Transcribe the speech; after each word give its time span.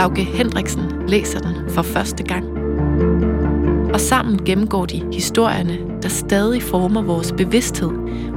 Lauke 0.00 0.24
Hendriksen 0.24 1.08
læser 1.08 1.38
den 1.38 1.70
for 1.70 1.82
første 1.82 2.24
gang. 2.24 2.44
Og 3.94 4.00
sammen 4.00 4.44
gennemgår 4.44 4.86
de 4.86 5.12
historierne, 5.12 5.78
der 6.02 6.08
stadig 6.08 6.62
former 6.62 7.02
vores 7.02 7.32
bevidsthed 7.32 7.90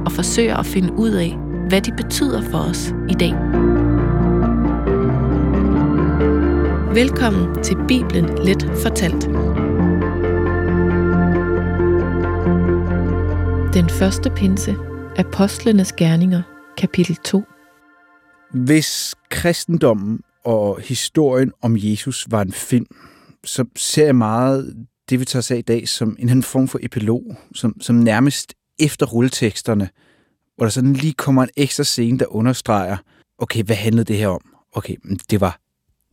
og 0.06 0.12
forsøger 0.12 0.56
at 0.56 0.66
finde 0.66 0.92
ud 0.92 1.10
af, 1.10 1.36
hvad 1.68 1.80
de 1.80 1.92
betyder 1.92 2.42
for 2.50 2.58
os 2.58 2.94
i 3.08 3.14
dag. 3.14 3.32
Velkommen 6.94 7.62
til 7.62 7.76
Bibelen 7.88 8.44
Let 8.44 8.70
Fortalt. 8.82 9.24
Den 13.74 13.90
første 13.90 14.30
pinse, 14.30 14.76
Apostlenes 15.16 15.92
Gerninger, 15.92 16.42
kapitel 16.76 17.16
2. 17.16 17.44
Hvis 18.50 19.14
kristendommen 19.30 20.20
og 20.44 20.80
historien 20.80 21.52
om 21.62 21.76
Jesus 21.78 22.26
var 22.30 22.42
en 22.42 22.52
film, 22.52 22.86
så 23.44 23.64
ser 23.76 24.04
jeg 24.04 24.16
meget 24.16 24.86
det, 25.10 25.20
vi 25.20 25.24
tager 25.24 25.40
os 25.40 25.50
af 25.50 25.56
i 25.56 25.62
dag, 25.62 25.88
som 25.88 26.16
en 26.18 26.28
anden 26.28 26.42
form 26.42 26.68
for 26.68 26.78
epilog, 26.82 27.36
som, 27.54 27.80
som 27.80 27.96
nærmest 27.96 28.54
efter 28.78 29.06
rulleteksterne, 29.06 29.88
hvor 30.56 30.66
der 30.66 30.70
sådan 30.70 30.92
lige 30.92 31.12
kommer 31.12 31.42
en 31.42 31.50
ekstra 31.56 31.84
scene, 31.84 32.18
der 32.18 32.34
understreger, 32.34 32.96
okay, 33.38 33.62
hvad 33.62 33.76
handlede 33.76 34.04
det 34.04 34.16
her 34.16 34.28
om? 34.28 34.40
Okay, 34.72 34.96
det 35.30 35.40
var 35.40 35.60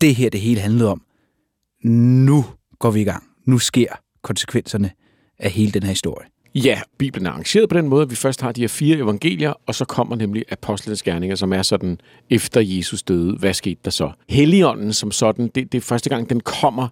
det 0.00 0.14
her, 0.14 0.30
det 0.30 0.40
hele 0.40 0.60
handlede 0.60 0.90
om. 0.90 1.02
Nu 1.84 2.44
går 2.78 2.90
vi 2.90 3.00
i 3.00 3.04
gang. 3.04 3.24
Nu 3.46 3.58
sker 3.58 4.00
konsekvenserne 4.22 4.90
af 5.38 5.50
hele 5.50 5.72
den 5.72 5.82
her 5.82 5.90
historie. 5.90 6.26
Ja, 6.54 6.80
Bibelen 6.98 7.26
er 7.26 7.30
arrangeret 7.30 7.68
på 7.68 7.76
den 7.76 7.88
måde, 7.88 8.02
at 8.02 8.10
vi 8.10 8.16
først 8.16 8.40
har 8.40 8.52
de 8.52 8.60
her 8.60 8.68
fire 8.68 8.96
evangelier, 8.96 9.52
og 9.66 9.74
så 9.74 9.84
kommer 9.84 10.16
nemlig 10.16 10.44
apostlenes 10.50 11.02
gerninger, 11.02 11.36
som 11.36 11.52
er 11.52 11.62
sådan, 11.62 11.98
efter 12.30 12.60
Jesus 12.60 13.02
døde, 13.02 13.36
hvad 13.36 13.54
skete 13.54 13.80
der 13.84 13.90
så? 13.90 14.10
Helligånden 14.28 14.92
som 14.92 15.10
sådan, 15.10 15.50
det, 15.54 15.72
det 15.72 15.78
er 15.78 15.82
første 15.82 16.10
gang, 16.10 16.30
den 16.30 16.40
kommer 16.40 16.88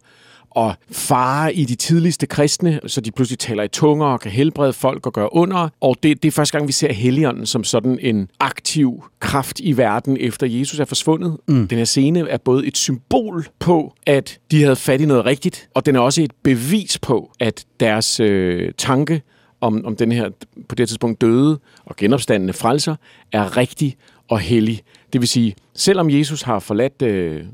og 0.51 0.75
fare 0.91 1.55
i 1.55 1.65
de 1.65 1.75
tidligste 1.75 2.27
kristne, 2.27 2.81
så 2.87 3.01
de 3.01 3.11
pludselig 3.11 3.39
taler 3.39 3.63
i 3.63 3.69
tunger 3.69 4.07
og 4.07 4.21
kan 4.21 4.31
helbrede 4.31 4.73
folk 4.73 5.07
og 5.07 5.13
gøre 5.13 5.35
under. 5.35 5.69
Og 5.81 5.97
det, 6.03 6.23
det 6.23 6.29
er 6.29 6.33
første 6.33 6.59
gang, 6.59 6.69
vi 6.69 6.73
ser 6.73 6.93
Helligånden 6.93 7.47
som 7.47 7.65
sådan 7.65 7.99
en 8.01 8.29
aktiv 8.41 9.05
kraft 9.21 9.61
i 9.61 9.77
verden, 9.77 10.17
efter 10.21 10.47
Jesus 10.47 10.79
er 10.79 10.85
forsvundet. 10.85 11.37
Mm. 11.49 11.69
Den 11.69 11.79
her 11.79 11.85
scene 11.85 12.29
er 12.29 12.39
både 12.39 12.67
et 12.67 12.77
symbol 12.77 13.47
på, 13.59 13.95
at 14.07 14.39
de 14.51 14.63
havde 14.63 14.77
fat 14.77 15.01
i 15.01 15.07
noget 15.07 15.27
rigtigt, 15.27 15.69
og 15.75 15.87
den 15.87 15.97
er 15.97 16.01
også 16.01 16.23
et 16.23 16.33
bevis 16.43 16.99
på, 16.99 17.33
at 17.41 17.65
deres 17.81 18.21
øh, 18.21 18.73
tanke 18.79 19.23
om, 19.61 19.87
om 19.87 19.97
den 19.97 20.13
her 20.13 20.31
på 20.69 20.75
det 20.75 20.89
tidspunkt 20.89 21.21
døde 21.21 21.59
og 21.85 21.97
genopstandende 21.97 22.53
frelser 22.53 22.97
er 23.33 23.57
rigtig 23.57 23.97
og 24.29 24.39
hellig. 24.39 24.83
Det 25.13 25.21
vil 25.21 25.29
sige, 25.29 25.55
selvom 25.75 26.11
Jesus 26.11 26.43
har 26.43 26.59
forladt 26.59 27.03
øh, 27.03 27.45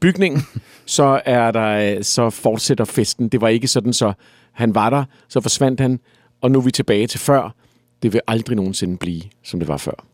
bygningen, 0.00 0.42
så 0.86 1.20
er 1.24 1.50
der 1.50 2.02
så 2.02 2.30
fortsætter 2.30 2.84
festen. 2.84 3.28
Det 3.28 3.40
var 3.40 3.48
ikke 3.48 3.68
sådan, 3.68 3.92
så 3.92 4.12
han 4.52 4.74
var 4.74 4.90
der, 4.90 5.04
så 5.28 5.40
forsvandt 5.40 5.80
han, 5.80 6.00
og 6.40 6.50
nu 6.50 6.58
er 6.58 6.62
vi 6.62 6.70
tilbage 6.70 7.06
til 7.06 7.20
før. 7.20 7.54
Det 8.02 8.12
vil 8.12 8.20
aldrig 8.26 8.56
nogensinde 8.56 8.96
blive, 8.96 9.22
som 9.42 9.60
det 9.60 9.68
var 9.68 9.76
før. 9.76 10.04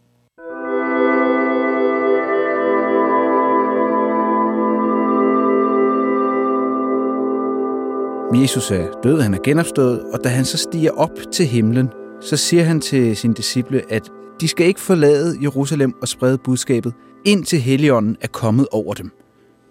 Jesus 8.35 8.71
er 8.71 8.87
død, 9.03 9.21
han 9.21 9.35
er 9.35 9.39
genopstået, 9.45 10.03
og 10.13 10.25
da 10.25 10.29
han 10.29 10.45
så 10.45 10.59
stiger 10.59 10.91
op 10.91 11.11
til 11.33 11.47
himlen, 11.47 11.89
så 12.21 12.37
siger 12.37 12.65
han 12.65 12.81
til 12.81 13.17
sine 13.17 13.35
disciple, 13.35 13.93
at 13.93 14.11
de 14.41 14.49
skal 14.49 14.67
ikke 14.67 14.81
forlade 14.81 15.39
Jerusalem 15.43 15.95
og 16.03 16.09
sprede 16.09 16.39
budskabet, 16.39 16.95
indtil 17.25 17.61
Helligånden 17.61 18.17
er 18.21 18.27
kommet 18.27 18.69
over 18.73 18.95
dem. 18.95 19.11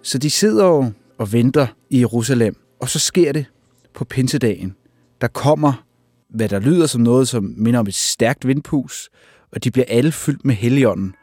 Så 0.04 0.18
de 0.18 0.30
sidder 0.30 0.66
jo 0.66 0.92
og 1.18 1.34
venter 1.34 1.68
i 1.90 2.00
Jerusalem, 2.00 2.56
og 2.82 2.90
så 2.90 3.00
sker 3.00 3.32
det 3.32 3.46
på 3.94 4.06
pinsedagen. 4.06 4.76
Der 5.22 5.28
kommer, 5.28 5.84
hvad 6.30 6.50
der 6.50 6.60
lyder 6.60 6.88
som 6.88 7.02
noget, 7.02 7.28
som 7.28 7.54
minder 7.58 7.80
om 7.80 7.88
et 7.88 7.96
stærkt 7.96 8.48
vindpus, 8.48 9.10
og 9.52 9.64
de 9.64 9.72
bliver 9.72 9.86
alle 9.88 10.12
fyldt 10.12 10.46
med 10.46 10.56
Helligånden. 10.56 11.16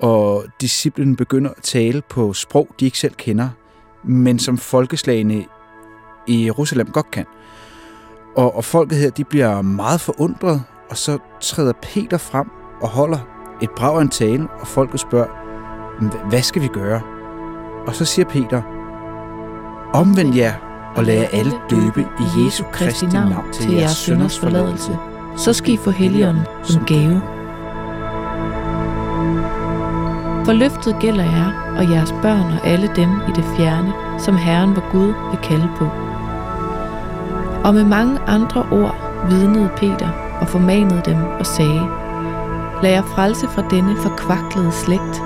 Og 0.00 0.44
disciplen 0.60 1.16
begynder 1.16 1.50
at 1.50 1.62
tale 1.62 2.02
på 2.10 2.32
sprog, 2.32 2.68
de 2.80 2.84
ikke 2.84 2.98
selv 2.98 3.14
kender, 3.14 3.48
men 4.04 4.38
som 4.38 4.58
folkeslagene 4.58 5.44
i 6.26 6.44
Jerusalem 6.44 6.86
godt 6.86 7.10
kan. 7.10 7.26
Og, 8.36 8.56
og 8.56 8.64
folket 8.64 8.98
her, 8.98 9.10
de 9.10 9.24
bliver 9.24 9.62
meget 9.62 10.00
forundret, 10.00 10.62
og 10.90 10.96
så 10.96 11.18
træder 11.40 11.72
Peter 11.82 12.18
frem 12.18 12.50
og 12.80 12.88
holder 12.88 13.18
et 13.62 13.70
brag 13.70 13.96
af 13.96 14.02
en 14.02 14.08
tale, 14.08 14.48
og 14.60 14.66
folket 14.66 15.00
spørger, 15.00 15.44
hvad 16.28 16.42
skal 16.42 16.62
vi 16.62 16.68
gøre? 16.68 17.00
Og 17.86 17.94
så 17.94 18.04
siger 18.04 18.28
Peter, 18.28 18.62
omvend 19.94 20.34
jer 20.34 20.54
og 20.96 21.04
lad 21.04 21.14
jer 21.14 21.28
alle 21.32 21.52
døbe 21.70 22.00
i 22.00 22.44
Jesu 22.44 22.64
Kristi 22.72 23.06
navn 23.06 23.52
til 23.52 23.72
jeres 23.72 23.90
sønders 23.90 24.38
forladelse. 24.38 24.98
Så 25.36 25.52
skal 25.52 25.74
I 25.74 25.76
få 25.76 25.90
Helligånden 25.90 26.44
som 26.62 26.84
gave. 26.84 27.22
For 30.44 30.52
løftet 30.52 30.96
gælder 31.00 31.24
jer 31.24 31.74
og 31.78 31.90
jeres 31.90 32.12
børn 32.22 32.52
og 32.52 32.66
alle 32.66 32.90
dem 32.96 33.10
i 33.10 33.32
det 33.36 33.44
fjerne, 33.56 33.92
som 34.18 34.36
Herren 34.36 34.76
vor 34.76 34.90
Gud 34.92 35.14
vil 35.30 35.40
kalde 35.42 35.68
på. 35.76 36.03
Og 37.64 37.74
med 37.74 37.84
mange 37.84 38.18
andre 38.26 38.60
ord 38.60 38.94
vidnede 39.30 39.70
Peter 39.76 40.08
og 40.40 40.48
formanede 40.48 41.02
dem 41.04 41.16
og 41.38 41.46
sagde, 41.46 41.82
Lad 42.82 42.90
jer 42.90 43.02
frelse 43.02 43.46
fra 43.48 43.68
denne 43.70 43.96
forkvaklede 43.96 44.72
slægt. 44.72 45.16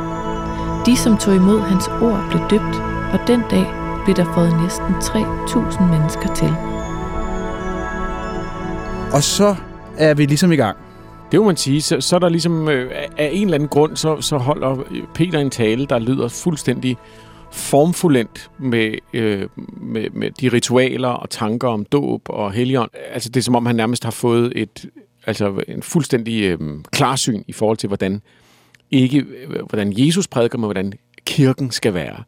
De, 0.86 0.96
som 0.96 1.16
tog 1.16 1.34
imod 1.34 1.60
hans 1.60 1.88
ord, 1.88 2.26
blev 2.30 2.40
døbt, 2.50 2.76
og 3.12 3.18
den 3.26 3.42
dag 3.50 3.66
blev 4.04 4.16
der 4.16 4.34
fået 4.34 4.60
næsten 4.62 4.94
3.000 4.94 5.82
mennesker 5.82 6.34
til. 6.34 6.52
Og 9.12 9.22
så 9.22 9.54
er 9.98 10.14
vi 10.14 10.24
ligesom 10.24 10.52
i 10.52 10.56
gang. 10.56 10.76
Det 11.32 11.40
må 11.40 11.46
man 11.46 11.56
sige. 11.56 11.82
Så, 11.82 12.00
så 12.00 12.16
er 12.16 12.20
der 12.20 12.28
ligesom 12.28 12.68
øh, 12.68 12.90
af 13.18 13.30
en 13.32 13.44
eller 13.44 13.54
anden 13.54 13.68
grund, 13.68 13.96
så, 13.96 14.20
så 14.20 14.36
holder 14.36 14.76
Peter 15.14 15.38
en 15.38 15.50
tale, 15.50 15.86
der 15.86 15.98
lyder 15.98 16.28
fuldstændig 16.28 16.96
formfuldendt 17.52 18.50
med, 18.58 18.94
øh, 19.12 19.48
med, 19.76 20.10
med 20.10 20.30
de 20.30 20.48
ritualer 20.48 21.08
og 21.08 21.30
tanker 21.30 21.68
om 21.68 21.84
dåb 21.84 22.22
og 22.28 22.52
helligånd. 22.52 22.90
Altså 23.12 23.28
det 23.28 23.40
er 23.40 23.44
som 23.44 23.56
om, 23.56 23.66
han 23.66 23.76
nærmest 23.76 24.04
har 24.04 24.10
fået 24.10 24.52
et, 24.56 24.86
altså 25.26 25.62
en 25.68 25.82
fuldstændig 25.82 26.42
øh, 26.42 26.58
klarsyn 26.92 27.42
i 27.46 27.52
forhold 27.52 27.76
til, 27.76 27.86
hvordan 27.86 28.22
ikke 28.90 29.24
hvordan 29.68 29.92
Jesus 29.96 30.28
prædiker, 30.28 30.58
men 30.58 30.64
hvordan 30.64 30.92
kirken 31.26 31.70
skal 31.70 31.94
være. 31.94 32.22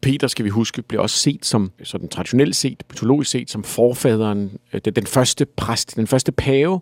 Peter, 0.00 0.26
skal 0.26 0.44
vi 0.44 0.50
huske, 0.50 0.82
bliver 0.82 1.02
også 1.02 1.16
set 1.16 1.46
som, 1.46 1.72
sådan 1.82 2.08
traditionelt 2.08 2.56
set, 2.56 2.82
mytologisk 2.90 3.30
set, 3.30 3.50
som 3.50 3.64
forfaderen, 3.64 4.50
øh, 4.72 4.80
den 4.80 5.06
første 5.06 5.44
præst, 5.44 5.96
den 5.96 6.06
første 6.06 6.32
pave. 6.32 6.80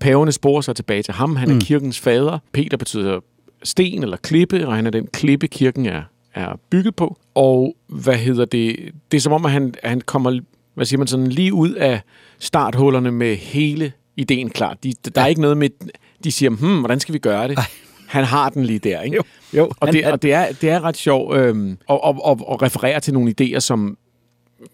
Paverne 0.00 0.32
sporer 0.32 0.60
sig 0.60 0.76
tilbage 0.76 1.02
til 1.02 1.14
ham. 1.14 1.36
Han 1.36 1.50
er 1.50 1.54
mm. 1.54 1.60
kirkens 1.60 2.00
fader. 2.00 2.38
Peter 2.52 2.76
betyder 2.76 3.20
sten 3.62 4.02
eller 4.02 4.16
klippe, 4.16 4.68
og 4.68 4.76
han 4.76 4.86
er 4.86 4.90
den 4.90 5.06
klippe, 5.06 5.48
kirken 5.48 5.86
er, 5.86 6.02
er 6.36 6.58
bygget 6.70 6.96
på. 6.96 7.18
Og 7.34 7.76
hvad 7.86 8.14
hedder 8.14 8.44
det? 8.44 8.92
Det 9.10 9.16
er 9.16 9.20
som 9.20 9.32
om, 9.32 9.44
at 9.44 9.50
han, 9.50 9.74
at 9.82 9.90
han 9.90 10.00
kommer 10.00 10.40
hvad 10.74 10.86
siger 10.86 10.98
man, 10.98 11.06
sådan 11.06 11.26
lige 11.26 11.54
ud 11.54 11.70
af 11.70 12.00
starthullerne 12.38 13.10
med 13.10 13.36
hele 13.36 13.92
ideen 14.16 14.50
klar. 14.50 14.74
De, 14.74 14.92
der 15.04 15.10
ja. 15.16 15.22
er 15.22 15.26
ikke 15.26 15.40
noget 15.40 15.56
med, 15.56 15.70
de 16.24 16.32
siger, 16.32 16.50
hmm, 16.50 16.78
hvordan 16.78 17.00
skal 17.00 17.12
vi 17.12 17.18
gøre 17.18 17.48
det? 17.48 17.58
Ej. 17.58 17.64
Han 18.06 18.24
har 18.24 18.48
den 18.48 18.64
lige 18.64 18.78
der, 18.78 19.00
ikke? 19.00 19.16
Jo, 19.16 19.22
jo. 19.52 19.70
Og, 19.80 19.92
det, 19.92 20.06
og 20.06 20.22
det, 20.22 20.32
er, 20.32 20.52
det 20.52 20.70
er 20.70 20.80
ret 20.80 20.96
sjovt 20.96 21.36
øhm, 21.36 21.78
at, 21.90 22.00
at, 22.04 22.14
at, 22.26 22.38
at 22.50 22.62
referere 22.62 23.00
til 23.00 23.14
nogle 23.14 23.34
idéer, 23.40 23.58
som 23.58 23.98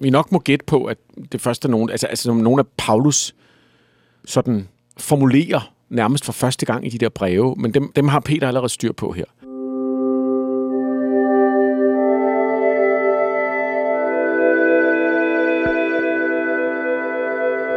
vi 0.00 0.11
nok 0.11 0.32
må 0.32 0.38
gætte 0.38 0.65
på, 0.65 0.85
at 0.85 0.99
det 1.32 1.41
første 1.41 1.69
er 1.69 1.70
nogen, 1.70 1.91
altså, 1.91 2.06
altså 2.06 2.23
som 2.23 2.37
nogle 2.37 2.61
af 2.61 2.67
Paulus 2.76 3.35
sådan 4.25 4.69
formulerer 4.99 5.73
nærmest 5.91 6.25
for 6.25 6.32
første 6.32 6.67
gang 6.67 6.87
i 6.87 6.88
de 6.88 6.99
der 6.99 7.08
breve, 7.08 7.55
men 7.58 7.75
dem, 7.75 7.93
dem 7.97 8.08
har 8.08 8.20
Peter 8.20 8.49
allerede 8.49 8.69
styr 8.69 8.93
på 8.93 9.12
her. 9.12 9.25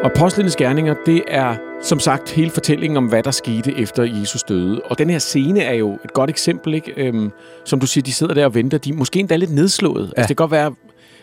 Og 0.05 0.11
apostlenes 0.11 0.55
gerninger, 0.55 0.95
det 1.05 1.23
er 1.27 1.55
som 1.81 1.99
sagt 1.99 2.31
hele 2.31 2.49
fortællingen 2.49 2.97
om, 2.97 3.05
hvad 3.05 3.23
der 3.23 3.31
skete 3.31 3.73
efter 3.77 4.03
Jesus 4.03 4.43
døde. 4.43 4.81
Og 4.81 4.97
den 4.97 5.09
her 5.09 5.19
scene 5.19 5.61
er 5.61 5.73
jo 5.73 5.99
et 6.05 6.13
godt 6.13 6.29
eksempel, 6.29 6.73
ikke? 6.73 6.93
Øhm, 6.97 7.31
som 7.65 7.79
du 7.79 7.87
siger, 7.87 8.03
de 8.03 8.13
sidder 8.13 8.33
der 8.33 8.45
og 8.45 8.55
venter. 8.55 8.77
De 8.77 8.89
er 8.89 8.93
måske 8.93 9.19
endda 9.19 9.35
lidt 9.35 9.51
nedslået. 9.51 10.01
Ja. 10.01 10.07
Altså, 10.07 10.27
det 10.27 10.27
kan 10.27 10.35
godt 10.35 10.51
være, 10.51 10.65
at 10.65 10.73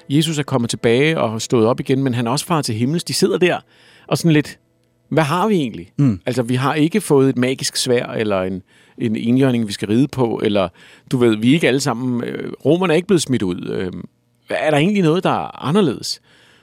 Jesus 0.09 0.39
er 0.39 0.43
kommet 0.43 0.71
tilbage 0.71 1.21
og 1.21 1.43
stået 1.43 1.67
op 1.67 1.81
igen, 1.81 2.03
men 2.03 2.15
han 2.15 2.27
er 2.27 2.31
også 2.31 2.47
far 2.47 2.63
til 2.63 2.75
himmels. 2.75 3.05
De 3.05 3.15
sidder 3.15 3.39
der 3.39 3.59
og 4.07 4.19
sådan 4.19 4.33
lidt, 4.33 4.59
hvad 5.09 5.23
har 5.23 5.49
vi 5.49 5.55
egentlig? 5.55 5.93
Mm. 5.99 6.21
Altså, 6.27 6.43
vi 6.43 6.55
har 6.55 6.75
ikke 6.75 7.01
fået 7.01 7.29
et 7.29 7.39
magisk 7.39 7.77
svær, 7.77 8.07
eller 8.07 8.43
en, 8.43 8.63
en 8.99 9.17
enhjørning, 9.17 9.67
vi 9.67 9.73
skal 9.73 9.89
ride 9.89 10.09
på, 10.09 10.41
eller 10.45 10.69
du 11.11 11.17
ved, 11.17 11.37
vi 11.37 11.51
er 11.51 11.55
ikke 11.55 11.69
alle 11.69 11.81
sammen, 11.81 12.25
øh, 12.25 12.53
romerne 12.65 12.93
er 12.93 12.97
ikke 12.97 13.09
blevet 13.09 13.23
smidt 13.23 13.43
ud. 13.43 13.71
Øh, 13.71 13.93
er 14.51 14.71
der 14.71 14.79
egentlig 14.79 15.03
noget, 15.03 15.25
der 15.25 15.31
er 15.31 15.65
anderledes? 15.67 16.21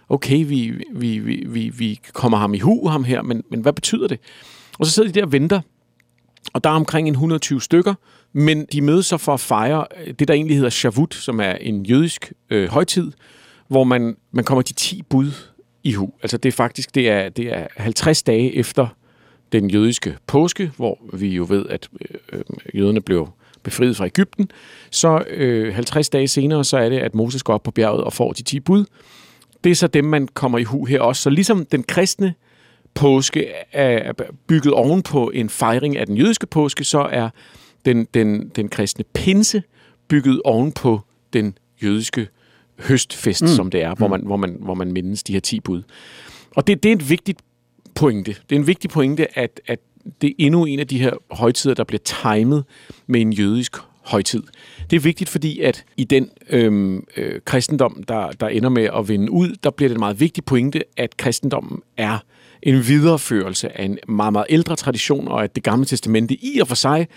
Okay, 0.10 0.46
vi, 0.46 0.74
vi, 0.94 1.20
vi, 1.20 1.44
vi, 1.48 1.70
vi 1.70 2.00
kommer 2.14 2.38
ham 2.38 2.54
i 2.54 2.60
hu, 2.60 2.88
ham 2.88 3.04
her, 3.04 3.22
men, 3.22 3.44
men 3.52 3.62
hvad 3.62 3.74
betyder 3.74 4.08
det? 4.08 4.20
Og 4.80 4.86
så 4.86 4.92
sidder 4.92 5.12
de 5.12 5.20
der 5.20 5.26
og 5.26 5.32
venter, 5.32 5.62
og 6.54 6.64
der 6.64 6.70
er 6.70 6.74
omkring 6.74 7.08
en 7.08 7.14
120 7.14 7.62
stykker, 7.62 7.94
men 8.34 8.66
de 8.72 8.82
mødes 8.82 9.06
så 9.06 9.18
for 9.18 9.34
at 9.34 9.40
fejre 9.40 9.86
øh, 10.06 10.14
det, 10.20 10.28
der 10.28 10.34
egentlig 10.34 10.56
hedder 10.56 10.70
Shavut, 10.70 11.14
som 11.14 11.40
er 11.40 11.52
en 11.52 11.86
jødisk 11.86 12.34
øh, 12.50 12.70
højtid, 12.70 13.12
hvor 13.68 13.84
man, 13.84 14.18
man 14.32 14.44
kommer 14.44 14.62
de 14.62 14.74
10 14.74 15.02
bud 15.02 15.32
i 15.84 15.94
hu. 15.94 16.14
Altså 16.22 16.38
det 16.38 16.50
er 16.50 16.54
faktisk 16.54 16.96
det 16.96 17.10
er, 17.10 17.30
det 17.30 17.54
er 17.54 17.68
50 17.78 18.24
dage 18.24 18.56
efter 18.56 18.88
den 19.52 19.70
jødiske 19.70 20.18
påske, 20.28 20.72
hvor 20.76 21.00
vi 21.14 21.28
jo 21.28 21.46
ved, 21.50 21.66
at 21.70 21.90
øh, 22.02 22.40
øh 22.40 22.44
jøderne 22.76 23.02
blev 23.02 23.30
befriet 23.64 23.98
fra 23.98 24.06
Ægypten. 24.06 24.52
Så 24.92 25.24
øh, 25.30 25.74
50 25.76 26.10
dage 26.10 26.28
senere, 26.28 26.64
så 26.64 26.78
er 26.78 26.90
det, 26.90 27.00
at 27.00 27.16
Moses 27.16 27.44
går 27.44 27.54
op 27.54 27.64
på 27.64 27.72
bjerget 27.72 28.04
og 28.04 28.14
får 28.14 28.34
de 28.34 28.44
10 28.44 28.60
bud. 28.60 28.86
Det 29.64 29.70
er 29.72 29.76
så 29.76 29.88
dem, 29.88 30.06
man 30.06 30.28
kommer 30.28 30.58
i 30.58 30.64
hu 30.64 30.86
her 30.86 31.02
også. 31.02 31.22
Så 31.22 31.30
ligesom 31.30 31.66
den 31.66 31.84
kristne 31.84 32.34
påske 32.94 33.48
er 33.72 34.14
bygget 34.48 34.74
oven 34.74 35.02
på 35.02 35.32
en 35.34 35.50
fejring 35.50 35.98
af 35.98 36.06
den 36.06 36.18
jødiske 36.18 36.48
påske, 36.48 36.84
så 36.84 37.00
er 37.00 37.30
den, 37.86 38.08
den, 38.14 38.50
den 38.56 38.70
kristne 38.70 39.06
pinse 39.14 39.64
bygget 40.08 40.42
oven 40.46 40.72
på 40.72 41.02
den 41.34 41.58
jødiske 41.84 42.28
høstfest, 42.80 43.42
mm. 43.42 43.48
som 43.48 43.72
det 43.72 43.84
er, 43.84 43.96
hvor 43.96 44.08
mm. 44.08 44.12
man, 44.12 44.22
hvor, 44.26 44.38
man, 44.38 44.58
hvor 44.60 44.74
man 44.74 44.92
mindes 44.92 45.24
de 45.24 45.34
her 45.34 45.40
10 45.40 45.60
bud. 45.60 45.84
Og 46.56 46.68
det, 46.68 46.84
det 46.84 46.92
er 46.92 46.96
et 46.96 47.10
vigtigt 47.10 47.42
pointe. 47.96 48.36
Det 48.50 48.56
er 48.56 48.60
en 48.60 48.68
vigtig 48.68 48.90
pointe, 48.90 49.40
at, 49.40 49.62
at 49.68 49.80
det 50.22 50.30
er 50.30 50.34
endnu 50.38 50.66
en 50.66 50.80
af 50.80 50.88
de 50.88 51.00
her 51.00 51.14
højtider, 51.32 51.76
der 51.76 51.84
bliver 51.84 52.00
timet 52.00 52.66
med 53.08 53.22
en 53.22 53.34
jødisk 53.34 53.76
højtid. 54.10 54.44
Det 54.90 54.96
er 54.96 55.00
vigtigt, 55.00 55.30
fordi 55.30 55.60
at 55.60 55.86
i 55.98 56.04
den 56.04 56.30
øhm, 56.50 57.04
øh, 57.18 57.42
kristendom, 57.46 58.04
der, 58.08 58.32
der 58.32 58.48
ender 58.48 58.70
med 58.70 58.90
at 58.98 59.08
vinde 59.08 59.32
ud, 59.32 59.56
der 59.64 59.70
bliver 59.70 59.90
det 59.90 59.96
en 59.96 60.00
meget 60.00 60.20
vigtig 60.20 60.46
pointe, 60.46 60.84
at 60.98 61.18
kristendommen 61.18 61.80
er 61.98 62.18
en 62.64 62.88
videreførelse 62.88 63.78
af 63.78 63.86
en 63.86 63.98
meget, 64.08 64.34
meget 64.34 64.46
ældre 64.50 64.76
tradition, 64.76 65.28
og 65.28 65.44
at 65.44 65.56
det 65.56 65.64
gamle 65.64 65.86
testamente 65.86 66.36
i 66.36 66.60
og 66.62 66.68
for 66.68 66.76
sig, 66.76 67.08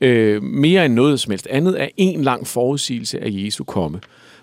øh, 0.00 0.42
mere 0.42 0.84
end 0.84 0.94
noget 0.94 1.20
som 1.20 1.30
helst 1.30 1.46
andet, 1.46 1.82
er 1.82 1.88
en 1.96 2.22
lang 2.22 2.46
forudsigelse 2.46 3.20
af 3.20 3.28
Jesu 3.30 3.64
komme. 3.64 4.00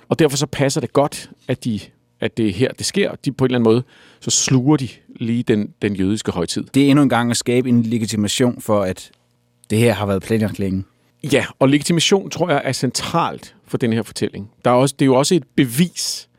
Og 0.10 0.20
derfor 0.20 0.38
så 0.38 0.46
passer 0.46 0.82
det 0.82 0.94
godt, 0.94 1.30
at, 1.48 1.66
de, 1.66 1.80
at 2.20 2.38
det 2.38 2.48
er 2.48 2.54
her, 2.54 2.72
det 2.72 2.86
sker. 2.86 3.16
De 3.26 3.32
på 3.32 3.46
en 3.46 3.48
eller 3.50 3.60
anden 3.60 3.74
måde, 3.74 3.84
så 4.20 4.32
sluger 4.32 4.78
de 4.78 4.88
lige 5.16 5.44
den, 5.44 5.74
den 5.82 5.96
jødiske 5.96 6.32
højtid. 6.32 6.64
Det 6.74 6.84
er 6.84 6.90
endnu 6.90 7.04
en 7.04 7.10
gang 7.10 7.32
at 7.32 7.38
skabe 7.38 7.70
en 7.70 7.84
legitimation 7.84 8.62
for, 8.62 8.82
at 8.82 9.12
det 9.70 9.78
her 9.78 9.94
har 9.94 10.06
været 10.06 10.24
planlagt 10.24 10.60
længe. 10.60 10.84
Ja, 11.24 11.46
og 11.60 11.70
legitimation 11.70 12.30
tror 12.30 12.50
jeg 12.50 12.62
er 12.64 12.72
centralt 12.72 13.56
for 13.66 13.78
den 13.78 13.94
her 13.94 14.04
fortælling. 14.04 14.52
Der 14.66 14.72
er 14.72 14.76
også, 14.76 14.96
det 15.00 15.06
er 15.06 15.08
jo 15.08 15.16
også 15.16 15.36
et 15.36 15.44
bevis. 15.56 16.30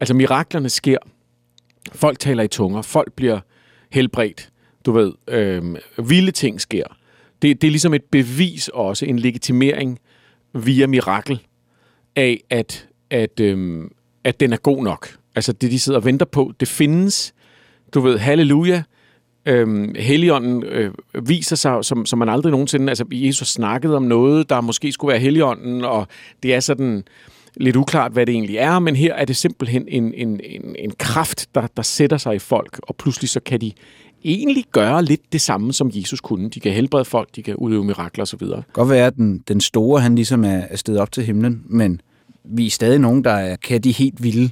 Altså 0.00 0.14
miraklerne 0.14 0.68
sker. 0.68 0.98
Folk 1.92 2.18
taler 2.18 2.42
i 2.42 2.48
tunger. 2.48 2.82
Folk 2.82 3.12
bliver 3.12 3.40
helbredt. 3.90 4.50
Du 4.86 4.92
ved, 4.92 5.12
øh, 5.28 5.62
vilde 6.08 6.30
ting 6.30 6.60
sker. 6.60 6.84
Det, 7.42 7.62
det 7.62 7.66
er 7.66 7.70
ligesom 7.70 7.94
et 7.94 8.04
bevis 8.04 8.68
også, 8.68 9.06
en 9.06 9.18
legitimering 9.18 9.98
via 10.54 10.86
mirakel 10.86 11.42
af, 12.16 12.40
at, 12.50 12.88
at, 13.10 13.40
øh, 13.40 13.84
at 14.24 14.40
den 14.40 14.52
er 14.52 14.56
god 14.56 14.82
nok. 14.82 15.16
Altså 15.34 15.52
det, 15.52 15.70
de 15.70 15.78
sidder 15.78 15.98
og 15.98 16.04
venter 16.04 16.26
på, 16.26 16.52
det 16.60 16.68
findes. 16.68 17.34
Du 17.94 18.00
ved, 18.00 18.18
halleluja, 18.18 18.82
øhm, 19.46 19.94
Helligånden 19.98 20.62
øh, 20.64 20.90
viser 21.22 21.56
sig, 21.56 21.84
som, 21.84 22.06
som 22.06 22.18
man 22.18 22.28
aldrig 22.28 22.50
nogensinde... 22.50 22.88
Altså, 22.88 23.04
Jesus 23.12 23.48
snakkede 23.48 23.96
om 23.96 24.02
noget, 24.02 24.50
der 24.50 24.60
måske 24.60 24.92
skulle 24.92 25.12
være 25.12 25.20
Helligånden, 25.20 25.84
og 25.84 26.06
det 26.42 26.54
er 26.54 26.60
sådan 26.60 27.04
lidt 27.56 27.76
uklart, 27.76 28.12
hvad 28.12 28.26
det 28.26 28.32
egentlig 28.32 28.56
er, 28.56 28.78
men 28.78 28.96
her 28.96 29.14
er 29.14 29.24
det 29.24 29.36
simpelthen 29.36 29.84
en, 29.88 30.14
en, 30.14 30.40
en, 30.44 30.76
en 30.78 30.92
kraft, 30.98 31.46
der, 31.54 31.66
der 31.76 31.82
sætter 31.82 32.16
sig 32.16 32.34
i 32.34 32.38
folk, 32.38 32.80
og 32.82 32.96
pludselig 32.96 33.30
så 33.30 33.40
kan 33.40 33.60
de 33.60 33.72
egentlig 34.24 34.64
gøre 34.72 35.04
lidt 35.04 35.32
det 35.32 35.40
samme, 35.40 35.72
som 35.72 35.90
Jesus 35.94 36.20
kunne. 36.20 36.50
De 36.50 36.60
kan 36.60 36.72
helbrede 36.72 37.04
folk, 37.04 37.28
de 37.36 37.42
kan 37.42 37.56
udøve 37.56 37.84
mirakler 37.84 38.22
osv. 38.22 38.42
Godt 38.72 38.90
være, 38.90 39.06
at 39.06 39.16
den, 39.16 39.44
den 39.48 39.60
store, 39.60 40.00
han 40.00 40.14
ligesom 40.14 40.44
er, 40.44 40.60
er 40.70 40.76
stedet 40.76 41.00
op 41.00 41.12
til 41.12 41.24
himlen, 41.24 41.62
men 41.66 42.00
vi 42.44 42.66
er 42.66 42.70
stadig 42.70 42.98
nogen, 42.98 43.24
der 43.24 43.56
kan 43.56 43.80
de 43.80 43.92
helt 43.92 44.22
vilde, 44.22 44.50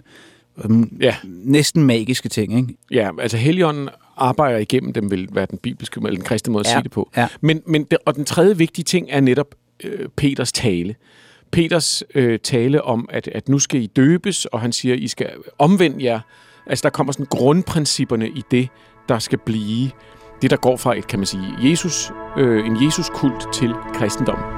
øhm, 0.65 0.97
ja. 1.01 1.17
næsten 1.25 1.85
magiske 1.85 2.29
ting, 2.29 2.57
ikke? 2.57 2.75
Ja, 2.91 3.11
altså 3.19 3.37
Helligånden 3.37 3.89
arbejder 4.17 4.59
igennem 4.59 4.93
dem, 4.93 5.11
vil 5.11 5.29
være 5.33 5.47
den 5.51 5.59
bibelske 5.59 6.01
eller 6.05 6.11
den 6.11 6.25
kristne 6.25 6.53
måde 6.53 6.61
at 6.61 6.67
ja. 6.67 6.73
sige 6.73 6.83
det 6.83 6.91
på. 6.91 7.11
Ja. 7.17 7.29
Men, 7.41 7.63
men, 7.67 7.87
og 8.07 8.15
den 8.15 8.25
tredje 8.25 8.59
vigtige 8.59 8.85
ting 8.85 9.07
er 9.11 9.21
netop 9.21 9.55
øh, 9.85 10.09
Peters 10.17 10.53
tale. 10.53 10.95
Peters 11.51 12.03
øh, 12.15 12.39
tale 12.39 12.83
om, 12.83 13.09
at, 13.13 13.29
at 13.29 13.49
nu 13.49 13.59
skal 13.59 13.83
I 13.83 13.87
døbes, 13.87 14.45
og 14.45 14.61
han 14.61 14.73
siger, 14.73 14.95
I 14.95 15.09
skal 15.09 15.31
omvende 15.59 16.05
jer. 16.05 16.21
Altså, 16.67 16.83
der 16.83 16.91
kommer 16.91 17.13
sådan 17.13 17.27
grundprincipperne 17.27 18.29
i 18.29 18.43
det, 18.51 18.69
der 19.09 19.19
skal 19.19 19.39
blive 19.39 19.91
det, 20.43 20.51
der 20.51 20.57
går 20.57 20.77
fra 20.77 20.99
et, 20.99 21.07
kan 21.07 21.19
man 21.19 21.27
sige, 21.27 21.55
Jesus, 21.63 22.13
øh, 22.39 22.67
en 22.67 22.85
Jesus-kult 22.85 23.53
til 23.53 23.75
kristendom. 23.95 24.54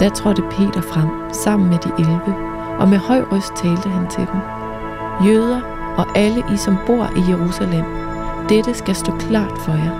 Da 0.00 0.08
trådte 0.08 0.42
Peter 0.42 0.80
frem 0.80 1.08
sammen 1.32 1.68
med 1.68 1.78
de 1.78 1.90
elve, 1.98 2.34
og 2.78 2.88
med 2.88 2.98
høj 2.98 3.22
røst 3.32 3.52
talte 3.56 3.88
han 3.88 4.06
til 4.06 4.26
dem. 4.32 4.40
Jøder 5.26 5.60
og 5.96 6.06
alle 6.14 6.44
I, 6.54 6.56
som 6.56 6.76
bor 6.86 7.10
i 7.16 7.30
Jerusalem, 7.30 7.84
dette 8.48 8.74
skal 8.74 8.94
stå 8.94 9.12
klart 9.12 9.58
for 9.64 9.72
jer. 9.72 9.94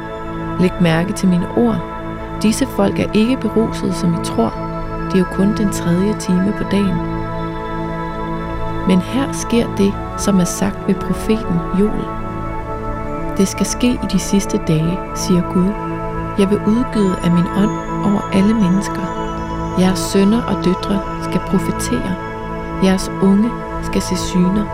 Læg 0.61 0.73
mærke 0.81 1.13
til 1.13 1.29
mine 1.29 1.49
ord. 1.57 1.81
Disse 2.43 2.67
folk 2.67 2.99
er 2.99 3.13
ikke 3.13 3.37
beruset, 3.37 3.95
som 3.95 4.15
I 4.15 4.25
tror. 4.25 4.53
Det 5.07 5.15
er 5.15 5.19
jo 5.19 5.25
kun 5.33 5.57
den 5.57 5.71
tredje 5.71 6.15
time 6.19 6.55
på 6.59 6.65
dagen. 6.71 6.99
Men 8.89 9.01
her 9.01 9.33
sker 9.33 9.67
det, 9.77 9.95
som 10.19 10.41
er 10.41 10.45
sagt 10.45 10.79
ved 10.87 10.95
profeten 10.95 11.57
Joel. 11.81 12.05
Det 13.37 13.49
skal 13.49 13.67
ske 13.67 13.89
i 13.89 14.07
de 14.13 14.19
sidste 14.19 14.61
dage, 14.69 14.99
siger 15.15 15.53
Gud. 15.53 15.73
Jeg 16.39 16.51
vil 16.51 16.59
udgyde 16.59 17.17
af 17.25 17.31
min 17.31 17.47
ånd 17.57 17.71
over 18.05 18.31
alle 18.33 18.55
mennesker. 18.55 19.18
Jeres 19.81 19.99
sønner 19.99 20.43
og 20.43 20.65
døtre 20.65 21.01
skal 21.23 21.41
profetere. 21.41 22.15
Jeres 22.85 23.11
unge 23.23 23.51
skal 23.83 24.03
se 24.03 24.17
syner. 24.17 24.65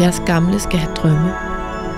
Jeres 0.00 0.22
gamle 0.26 0.58
skal 0.58 0.78
have 0.78 0.94
drømme. 0.94 1.32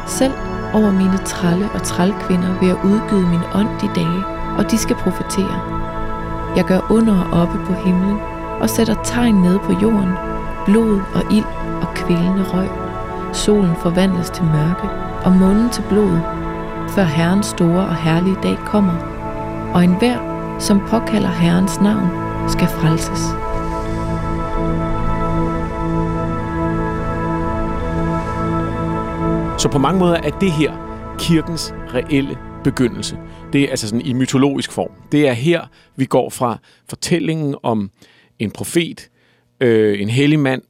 Selv 0.06 0.32
over 0.74 0.90
mine 0.92 1.18
tralle 1.24 1.68
og 1.74 1.82
trælkvinder 1.82 2.58
vil 2.60 2.68
jeg 2.68 2.84
udgyde 2.84 3.26
min 3.26 3.44
ånd 3.54 3.68
de 3.80 3.88
dage, 3.94 4.24
og 4.58 4.70
de 4.70 4.78
skal 4.78 4.96
profetere. 4.96 5.60
Jeg 6.56 6.64
gør 6.64 6.80
under 6.90 7.24
og 7.32 7.40
oppe 7.42 7.58
på 7.66 7.72
himlen 7.72 8.18
og 8.60 8.70
sætter 8.70 8.94
tegn 9.04 9.34
ned 9.34 9.58
på 9.58 9.72
jorden, 9.72 10.12
blod 10.64 11.00
og 11.14 11.22
ild 11.32 11.44
og 11.82 11.94
kvælende 11.94 12.44
røg. 12.52 12.68
Solen 13.32 13.76
forvandles 13.76 14.30
til 14.30 14.44
mørke 14.44 14.88
og 15.24 15.32
månen 15.32 15.70
til 15.70 15.82
blod, 15.88 16.18
før 16.88 17.02
Herrens 17.02 17.46
store 17.46 17.80
og 17.80 17.94
herlige 17.96 18.38
dag 18.42 18.58
kommer, 18.66 18.94
og 19.74 19.84
enhver, 19.84 20.18
som 20.58 20.80
påkalder 20.80 21.28
Herrens 21.28 21.80
navn, 21.80 22.27
skal 22.50 22.68
frelses. 22.68 23.20
Så 29.62 29.68
på 29.72 29.78
mange 29.78 29.98
måder 29.98 30.14
er 30.14 30.38
det 30.38 30.52
her 30.52 30.88
kirkens 31.18 31.72
reelle 31.94 32.38
begyndelse. 32.64 33.18
Det 33.52 33.62
er 33.62 33.70
altså 33.70 33.88
sådan 33.88 34.06
i 34.06 34.12
mytologisk 34.12 34.72
form. 34.72 34.90
Det 35.12 35.28
er 35.28 35.32
her, 35.32 35.66
vi 35.96 36.04
går 36.04 36.30
fra 36.30 36.58
fortællingen 36.88 37.54
om 37.62 37.90
en 38.38 38.50
profet, 38.50 39.10
øh, 39.60 40.00
en 40.00 40.08
hellig 40.08 40.38
mand, 40.38 40.62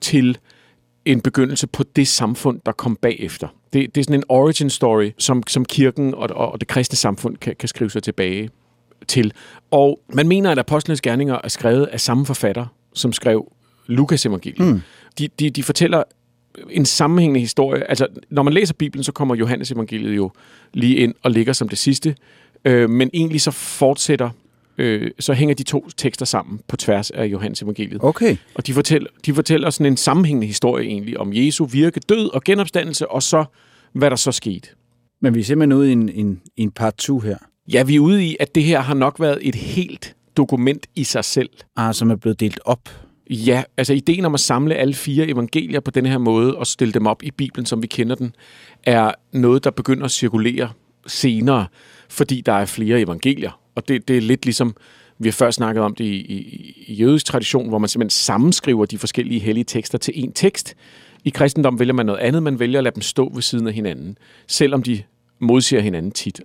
til 0.00 0.38
en 1.04 1.20
begyndelse 1.20 1.66
på 1.66 1.82
det 1.96 2.08
samfund, 2.08 2.60
der 2.66 2.72
kom 2.72 2.96
bagefter. 2.96 3.48
Det, 3.72 3.94
det 3.94 4.00
er 4.00 4.04
sådan 4.04 4.20
en 4.20 4.24
origin 4.28 4.70
story, 4.70 5.10
som, 5.18 5.42
som 5.46 5.64
kirken 5.64 6.14
og, 6.14 6.30
og 6.30 6.60
det 6.60 6.68
kristne 6.68 6.96
samfund 6.96 7.36
kan, 7.36 7.56
kan 7.58 7.68
skrive 7.68 7.90
sig 7.90 8.02
tilbage 8.02 8.50
til. 9.04 9.32
Og 9.70 10.00
man 10.12 10.28
mener, 10.28 10.50
at 10.50 10.58
Apostlenes 10.58 11.00
Gerninger 11.00 11.38
er 11.44 11.48
skrevet 11.48 11.86
af 11.86 12.00
samme 12.00 12.26
forfatter, 12.26 12.66
som 12.94 13.12
skrev 13.12 13.52
Lukas 13.86 14.26
evangeliet. 14.26 14.74
Mm. 14.74 14.80
De, 15.18 15.28
de, 15.38 15.50
de 15.50 15.62
fortæller 15.62 16.02
en 16.70 16.84
sammenhængende 16.84 17.40
historie. 17.40 17.90
Altså, 17.90 18.06
når 18.30 18.42
man 18.42 18.52
læser 18.52 18.74
Bibelen, 18.74 19.04
så 19.04 19.12
kommer 19.12 19.34
Johannes 19.34 19.70
evangeliet 19.70 20.16
jo 20.16 20.30
lige 20.72 20.96
ind 20.96 21.14
og 21.22 21.30
ligger 21.30 21.52
som 21.52 21.68
det 21.68 21.78
sidste. 21.78 22.14
Øh, 22.64 22.90
men 22.90 23.10
egentlig 23.12 23.40
så 23.40 23.50
fortsætter 23.50 24.30
øh, 24.78 25.10
så 25.20 25.32
hænger 25.32 25.54
de 25.54 25.62
to 25.62 25.88
tekster 25.96 26.26
sammen 26.26 26.60
på 26.68 26.76
tværs 26.76 27.10
af 27.10 27.26
Johannes 27.26 27.62
evangeliet. 27.62 28.04
Okay. 28.04 28.36
Og 28.54 28.66
de 28.66 28.72
fortæller, 28.72 29.10
de 29.26 29.34
fortæller 29.34 29.70
sådan 29.70 29.92
en 29.92 29.96
sammenhængende 29.96 30.46
historie 30.46 30.86
egentlig 30.86 31.18
om 31.18 31.32
Jesu 31.32 31.64
virke, 31.64 32.00
død 32.00 32.34
og 32.34 32.42
genopstandelse, 32.44 33.08
og 33.08 33.22
så 33.22 33.44
hvad 33.92 34.10
der 34.10 34.16
så 34.16 34.32
skete. 34.32 34.68
Men 35.20 35.34
vi 35.34 35.40
er 35.40 35.44
simpelthen 35.44 35.72
ude 35.72 35.88
i 35.88 35.92
en, 35.92 36.08
en, 36.08 36.40
en 36.56 36.70
part 36.70 36.94
2 36.94 37.20
her, 37.20 37.36
Ja, 37.72 37.82
vi 37.82 37.96
er 37.96 38.00
ude 38.00 38.24
i, 38.24 38.36
at 38.40 38.54
det 38.54 38.62
her 38.62 38.80
har 38.80 38.94
nok 38.94 39.20
været 39.20 39.38
et 39.42 39.54
helt 39.54 40.16
dokument 40.36 40.86
i 40.94 41.04
sig 41.04 41.24
selv. 41.24 41.50
ah, 41.76 41.94
som 41.94 42.10
er 42.10 42.16
blevet 42.16 42.40
delt 42.40 42.60
op. 42.64 42.88
Ja, 43.30 43.62
altså 43.76 43.92
ideen 43.92 44.24
om 44.24 44.34
at 44.34 44.40
samle 44.40 44.74
alle 44.74 44.94
fire 44.94 45.26
evangelier 45.26 45.80
på 45.80 45.90
den 45.90 46.06
her 46.06 46.18
måde 46.18 46.56
og 46.56 46.66
stille 46.66 46.92
dem 46.94 47.06
op 47.06 47.22
i 47.22 47.30
Bibelen, 47.30 47.66
som 47.66 47.82
vi 47.82 47.86
kender 47.86 48.16
den, 48.16 48.34
er 48.82 49.12
noget, 49.32 49.64
der 49.64 49.70
begynder 49.70 50.04
at 50.04 50.10
cirkulere 50.10 50.70
senere, 51.06 51.66
fordi 52.08 52.40
der 52.40 52.52
er 52.52 52.64
flere 52.64 53.00
evangelier. 53.00 53.60
Og 53.74 53.88
det, 53.88 54.08
det 54.08 54.16
er 54.16 54.20
lidt 54.20 54.44
ligesom, 54.44 54.76
vi 55.18 55.28
har 55.28 55.32
før 55.32 55.50
snakket 55.50 55.82
om 55.82 55.94
det 55.94 56.04
i, 56.04 56.16
i, 56.16 56.74
i 56.86 56.94
jødisk 56.94 57.26
tradition, 57.26 57.68
hvor 57.68 57.78
man 57.78 57.88
simpelthen 57.88 58.10
sammenskriver 58.10 58.86
de 58.86 58.98
forskellige 58.98 59.40
hellige 59.40 59.64
tekster 59.64 59.98
til 59.98 60.12
én 60.12 60.32
tekst. 60.34 60.74
I 61.24 61.30
kristendom 61.30 61.78
vælger 61.78 61.94
man 61.94 62.06
noget 62.06 62.20
andet, 62.20 62.42
man 62.42 62.60
vælger 62.60 62.78
at 62.78 62.84
lade 62.84 62.94
dem 62.94 63.02
stå 63.02 63.30
ved 63.34 63.42
siden 63.42 63.66
af 63.66 63.72
hinanden, 63.72 64.18
selvom 64.46 64.82
de 64.82 65.02
modsiger 65.40 65.82
hinanden 65.82 66.12
tit. 66.12 66.40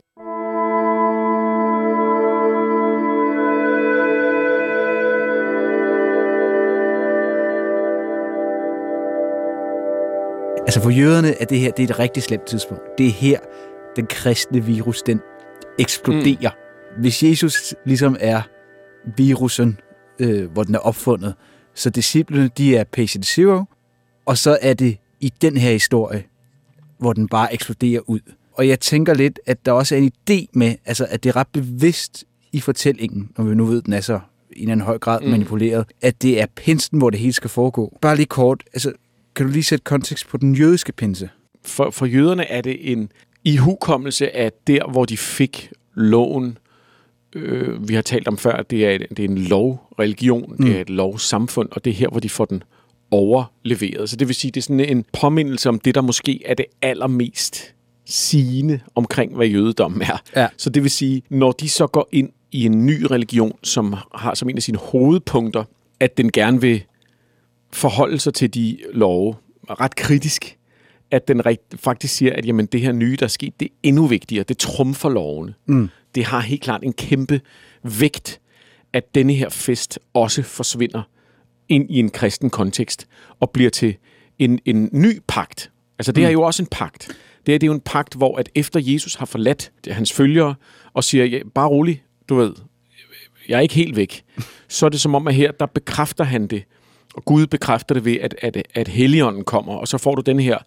Altså 10.69 10.81
for 10.81 10.89
jøderne 10.89 11.41
er 11.41 11.45
det 11.45 11.59
her 11.59 11.71
det 11.71 11.83
er 11.83 11.87
et 11.87 11.99
rigtig 11.99 12.23
slemt 12.23 12.45
tidspunkt. 12.45 12.83
Det 12.97 13.07
er 13.07 13.11
her, 13.11 13.39
den 13.95 14.07
kristne 14.07 14.65
virus, 14.65 15.01
den 15.01 15.21
eksploderer. 15.79 16.49
Mm. 16.49 17.01
Hvis 17.01 17.23
Jesus 17.23 17.75
ligesom 17.85 18.17
er 18.19 18.41
virusen, 19.17 19.79
øh, 20.19 20.51
hvor 20.51 20.63
den 20.63 20.75
er 20.75 20.79
opfundet, 20.79 21.33
så 21.75 21.89
disciplene, 21.89 22.49
de 22.57 22.75
er 22.75 22.83
patient 22.83 23.25
zero, 23.25 23.63
og 24.25 24.37
så 24.37 24.57
er 24.61 24.73
det 24.73 24.97
i 25.19 25.33
den 25.41 25.57
her 25.57 25.71
historie, 25.71 26.23
hvor 26.99 27.13
den 27.13 27.27
bare 27.27 27.53
eksploderer 27.53 28.09
ud. 28.09 28.19
Og 28.53 28.67
jeg 28.67 28.79
tænker 28.79 29.13
lidt, 29.13 29.39
at 29.45 29.65
der 29.65 29.71
også 29.71 29.95
er 29.95 29.99
en 29.99 30.11
idé 30.29 30.45
med, 30.53 30.75
altså 30.85 31.07
at 31.09 31.23
det 31.23 31.29
er 31.29 31.35
ret 31.35 31.47
bevidst 31.53 32.25
i 32.51 32.59
fortællingen, 32.59 33.29
når 33.37 33.45
vi 33.45 33.55
nu 33.55 33.65
ved, 33.65 33.77
at 33.77 33.85
den 33.85 33.93
er 33.93 34.01
så 34.01 34.19
i 34.51 34.55
en 34.55 34.61
eller 34.61 34.71
anden 34.71 34.85
høj 34.85 34.97
grad 34.97 35.21
mm. 35.21 35.27
manipuleret, 35.27 35.85
at 36.01 36.21
det 36.21 36.41
er 36.41 36.45
pinsen, 36.55 36.97
hvor 36.97 37.09
det 37.09 37.19
hele 37.19 37.33
skal 37.33 37.49
foregå. 37.49 37.97
Bare 38.01 38.15
lige 38.15 38.25
kort, 38.25 38.63
altså 38.73 38.93
kan 39.35 39.45
du 39.45 39.51
lige 39.51 39.63
sætte 39.63 39.83
kontekst 39.83 40.27
på 40.27 40.37
den 40.37 40.55
jødiske 40.55 40.91
pinse? 40.91 41.29
For, 41.65 41.91
for 41.91 42.05
jøderne 42.05 42.45
er 42.45 42.61
det 42.61 42.91
en 42.91 43.11
ihukommelse 43.43 44.35
af 44.35 44.51
der, 44.67 44.91
hvor 44.91 45.05
de 45.05 45.17
fik 45.17 45.71
loven. 45.93 46.57
Øh, 47.35 47.89
vi 47.89 47.93
har 47.93 48.01
talt 48.01 48.27
om 48.27 48.37
før, 48.37 48.51
at 48.51 48.71
det 48.71 48.85
er, 48.85 48.97
det 48.97 49.19
er 49.19 49.29
en 49.29 49.37
lovreligion, 49.37 50.55
mm. 50.57 50.65
det 50.65 50.77
er 50.77 50.81
et 50.81 50.89
lovsamfund, 50.89 51.69
og 51.71 51.85
det 51.85 51.91
er 51.91 51.95
her, 51.95 52.09
hvor 52.09 52.19
de 52.19 52.29
får 52.29 52.45
den 52.45 52.63
overleveret. 53.11 54.09
Så 54.09 54.15
det 54.15 54.27
vil 54.27 54.35
sige, 54.35 54.51
det 54.51 54.61
er 54.61 54.63
sådan 54.63 54.79
en 54.79 55.05
påmindelse 55.21 55.69
om 55.69 55.79
det, 55.79 55.95
der 55.95 56.01
måske 56.01 56.41
er 56.45 56.53
det 56.53 56.65
allermest 56.81 57.73
sigende 58.05 58.79
omkring, 58.95 59.35
hvad 59.35 59.47
jødedommen 59.47 60.01
er. 60.01 60.21
Ja. 60.35 60.47
Så 60.57 60.69
det 60.69 60.83
vil 60.83 60.91
sige, 60.91 61.21
når 61.29 61.51
de 61.51 61.69
så 61.69 61.87
går 61.87 62.09
ind 62.11 62.29
i 62.51 62.65
en 62.65 62.85
ny 62.85 63.03
religion, 63.03 63.57
som 63.63 63.95
har 64.15 64.33
som 64.33 64.49
en 64.49 64.57
af 64.57 64.63
sine 64.63 64.77
hovedpunkter, 64.77 65.63
at 65.99 66.17
den 66.17 66.31
gerne 66.31 66.61
vil 66.61 66.83
forholde 67.73 68.19
sig 68.19 68.33
til 68.33 68.53
de 68.53 68.77
love 68.93 69.35
ret 69.69 69.95
kritisk, 69.95 70.57
at 71.11 71.27
den 71.27 71.41
faktisk 71.75 72.15
siger, 72.15 72.33
at 72.33 72.45
jamen, 72.45 72.65
det 72.65 72.81
her 72.81 72.91
nye, 72.91 73.15
der 73.19 73.25
er 73.25 73.27
sket, 73.27 73.59
det 73.59 73.65
er 73.65 73.75
endnu 73.83 74.07
vigtigere. 74.07 74.43
Det 74.43 74.57
trumfer 74.57 75.09
lovene. 75.09 75.53
Mm. 75.65 75.89
Det 76.15 76.25
har 76.25 76.39
helt 76.39 76.61
klart 76.61 76.83
en 76.83 76.93
kæmpe 76.93 77.41
vægt, 77.83 78.41
at 78.93 79.15
denne 79.15 79.33
her 79.33 79.49
fest 79.49 79.99
også 80.13 80.43
forsvinder 80.43 81.01
ind 81.69 81.91
i 81.91 81.99
en 81.99 82.09
kristen 82.09 82.49
kontekst 82.49 83.07
og 83.39 83.49
bliver 83.49 83.69
til 83.69 83.95
en, 84.39 84.59
en 84.65 84.89
ny 84.91 85.19
pagt. 85.27 85.71
Altså 85.99 86.11
det 86.11 86.25
er 86.25 86.29
jo 86.29 86.41
også 86.41 86.63
en 86.63 86.67
pagt. 86.71 87.17
Det 87.45 87.55
er, 87.55 87.59
det 87.59 87.67
er 87.67 87.71
jo 87.71 87.73
en 87.73 87.81
pagt, 87.81 88.15
hvor 88.15 88.37
at 88.37 88.49
efter 88.55 88.79
Jesus 88.83 89.15
har 89.15 89.25
forladt 89.25 89.71
hans 89.87 90.13
følgere 90.13 90.55
og 90.93 91.03
siger, 91.03 91.25
ja, 91.25 91.39
bare 91.55 91.67
rolig, 91.67 92.03
du 92.29 92.35
ved, 92.35 92.53
jeg 93.49 93.57
er 93.57 93.59
ikke 93.59 93.75
helt 93.75 93.95
væk, 93.95 94.23
så 94.67 94.85
er 94.85 94.89
det 94.89 95.01
som 95.01 95.15
om, 95.15 95.27
at 95.27 95.35
her, 95.35 95.51
der 95.51 95.65
bekræfter 95.65 96.23
han 96.23 96.47
det, 96.47 96.63
og 97.13 97.25
Gud 97.25 97.47
bekræfter 97.47 97.95
det 97.95 98.05
ved, 98.05 98.17
at, 98.21 98.35
at, 98.41 98.63
at 98.73 98.87
Helligånden 98.87 99.43
kommer, 99.43 99.73
og 99.73 99.87
så 99.87 99.97
får 99.97 100.15
du 100.15 100.21
den 100.21 100.39
her, 100.39 100.57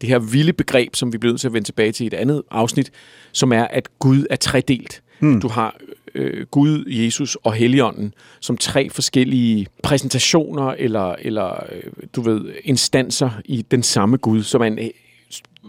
det 0.00 0.08
her 0.08 0.18
vilde 0.18 0.52
begreb, 0.52 0.96
som 0.96 1.12
vi 1.12 1.18
bliver 1.18 1.32
nødt 1.32 1.40
til 1.40 1.48
at 1.48 1.52
vende 1.52 1.68
tilbage 1.68 1.92
til 1.92 2.04
i 2.04 2.06
et 2.06 2.14
andet 2.14 2.42
afsnit, 2.50 2.90
som 3.32 3.52
er, 3.52 3.64
at 3.64 3.98
Gud 3.98 4.26
er 4.30 4.36
tredelt. 4.36 5.02
Hmm. 5.18 5.40
Du 5.40 5.48
har 5.48 5.76
øh, 6.14 6.46
Gud, 6.46 6.84
Jesus 6.86 7.34
og 7.34 7.52
Helligånden 7.52 8.14
som 8.40 8.56
tre 8.56 8.90
forskellige 8.90 9.66
præsentationer 9.82 10.74
eller, 10.78 11.14
eller 11.18 11.64
øh, 11.72 11.82
du 12.16 12.20
ved, 12.20 12.52
instanser 12.64 13.30
i 13.44 13.62
den 13.70 13.82
samme 13.82 14.16
Gud, 14.16 14.42
som 14.42 14.60
er 14.60 14.66
en 14.66 14.78
øh, 14.78 14.90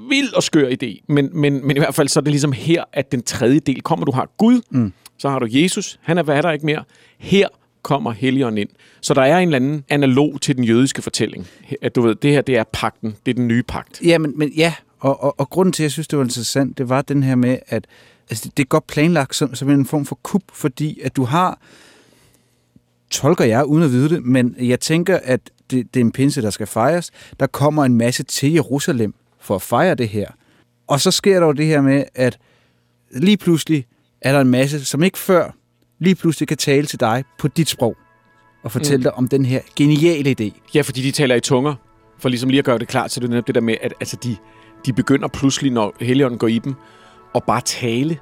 vild 0.09 0.33
og 0.33 0.43
skør 0.43 0.69
idé. 0.69 1.03
Men, 1.07 1.29
men, 1.33 1.67
men 1.67 1.77
i 1.77 1.79
hvert 1.79 1.95
fald 1.95 2.07
så 2.07 2.19
er 2.19 2.21
det 2.21 2.31
ligesom 2.31 2.51
her, 2.51 2.83
at 2.93 3.11
den 3.11 3.23
tredje 3.23 3.59
del 3.59 3.81
kommer. 3.81 4.05
Du 4.05 4.11
har 4.11 4.29
Gud, 4.37 4.61
mm. 4.69 4.93
så 5.17 5.29
har 5.29 5.39
du 5.39 5.47
Jesus, 5.49 5.99
han 6.01 6.17
er 6.17 6.23
hvad 6.23 6.43
der 6.43 6.51
ikke 6.51 6.65
mere. 6.65 6.83
Her 7.17 7.47
kommer 7.81 8.11
Helligånden 8.11 8.57
ind. 8.57 8.69
Så 9.01 9.13
der 9.13 9.21
er 9.21 9.37
en 9.37 9.47
eller 9.47 9.55
anden 9.55 9.83
analog 9.89 10.41
til 10.41 10.55
den 10.55 10.63
jødiske 10.63 11.01
fortælling. 11.01 11.47
At 11.81 11.95
du 11.95 12.01
ved, 12.01 12.15
det 12.15 12.31
her 12.31 12.41
det 12.41 12.57
er 12.57 12.63
pakten, 12.73 13.15
det 13.25 13.31
er 13.31 13.35
den 13.35 13.47
nye 13.47 13.63
pagt. 13.63 14.01
Ja, 14.05 14.17
men, 14.17 14.33
men 14.35 14.49
ja, 14.49 14.73
og, 14.99 15.23
og, 15.23 15.39
og 15.39 15.49
grunden 15.49 15.73
til, 15.73 15.83
at 15.83 15.85
jeg 15.85 15.91
synes, 15.91 16.07
det 16.07 16.19
var 16.19 16.25
interessant, 16.25 16.77
det 16.77 16.89
var 16.89 17.01
den 17.01 17.23
her 17.23 17.35
med, 17.35 17.57
at 17.67 17.87
altså, 18.29 18.49
det 18.57 18.63
er 18.63 18.67
godt 18.67 18.87
planlagt 18.87 19.35
som, 19.35 19.55
som 19.55 19.69
en 19.69 19.85
form 19.85 20.05
for 20.05 20.19
kup, 20.23 20.43
fordi 20.53 20.99
at 21.03 21.15
du 21.15 21.23
har, 21.23 21.59
tolker 23.09 23.45
jeg 23.45 23.65
uden 23.65 23.83
at 23.83 23.91
vide 23.91 24.09
det, 24.09 24.25
men 24.25 24.55
jeg 24.59 24.79
tænker, 24.79 25.19
at 25.23 25.41
det, 25.71 25.93
det 25.93 25.99
er 25.99 26.05
en 26.05 26.11
pinse, 26.11 26.41
der 26.41 26.49
skal 26.49 26.67
fejres. 26.67 27.11
Der 27.39 27.47
kommer 27.47 27.85
en 27.85 27.95
masse 27.95 28.23
til 28.23 28.53
Jerusalem 28.53 29.13
for 29.39 29.55
at 29.55 29.61
fejre 29.61 29.95
det 29.95 30.09
her. 30.09 30.27
Og 30.87 31.01
så 31.01 31.11
sker 31.11 31.39
der 31.39 31.45
jo 31.45 31.51
det 31.51 31.65
her 31.65 31.81
med, 31.81 32.03
at 32.15 32.37
lige 33.11 33.37
pludselig 33.37 33.85
er 34.21 34.31
der 34.31 34.41
en 34.41 34.49
masse, 34.49 34.85
som 34.85 35.03
ikke 35.03 35.17
før 35.17 35.51
lige 36.01 36.15
pludselig 36.15 36.47
kan 36.47 36.57
tale 36.57 36.85
til 36.87 36.99
dig 36.99 37.23
på 37.39 37.47
dit 37.47 37.69
sprog 37.69 37.95
og 38.63 38.71
fortælle 38.71 38.97
mm. 38.97 39.03
dig 39.03 39.13
om 39.13 39.27
den 39.27 39.45
her 39.45 39.59
geniale 39.75 40.35
idé. 40.39 40.59
Ja, 40.75 40.81
fordi 40.81 41.01
de 41.01 41.11
taler 41.11 41.35
i 41.35 41.39
tunger. 41.39 41.75
For 42.19 42.29
ligesom 42.29 42.49
lige 42.49 42.59
at 42.59 42.65
gøre 42.65 42.79
det 42.79 42.87
klart, 42.87 43.11
så 43.11 43.19
er 43.19 43.21
det 43.21 43.29
netop 43.29 43.47
det 43.47 43.55
der 43.55 43.61
med, 43.61 43.75
at 43.81 43.93
altså, 43.99 44.17
de, 44.23 44.37
de 44.85 44.93
begynder 44.93 45.27
pludselig, 45.27 45.71
når 45.71 45.93
Helligånden 45.99 46.39
går 46.39 46.47
i 46.47 46.59
dem, 46.59 46.75
at 47.35 47.43
bare 47.43 47.61
tale 47.61 48.17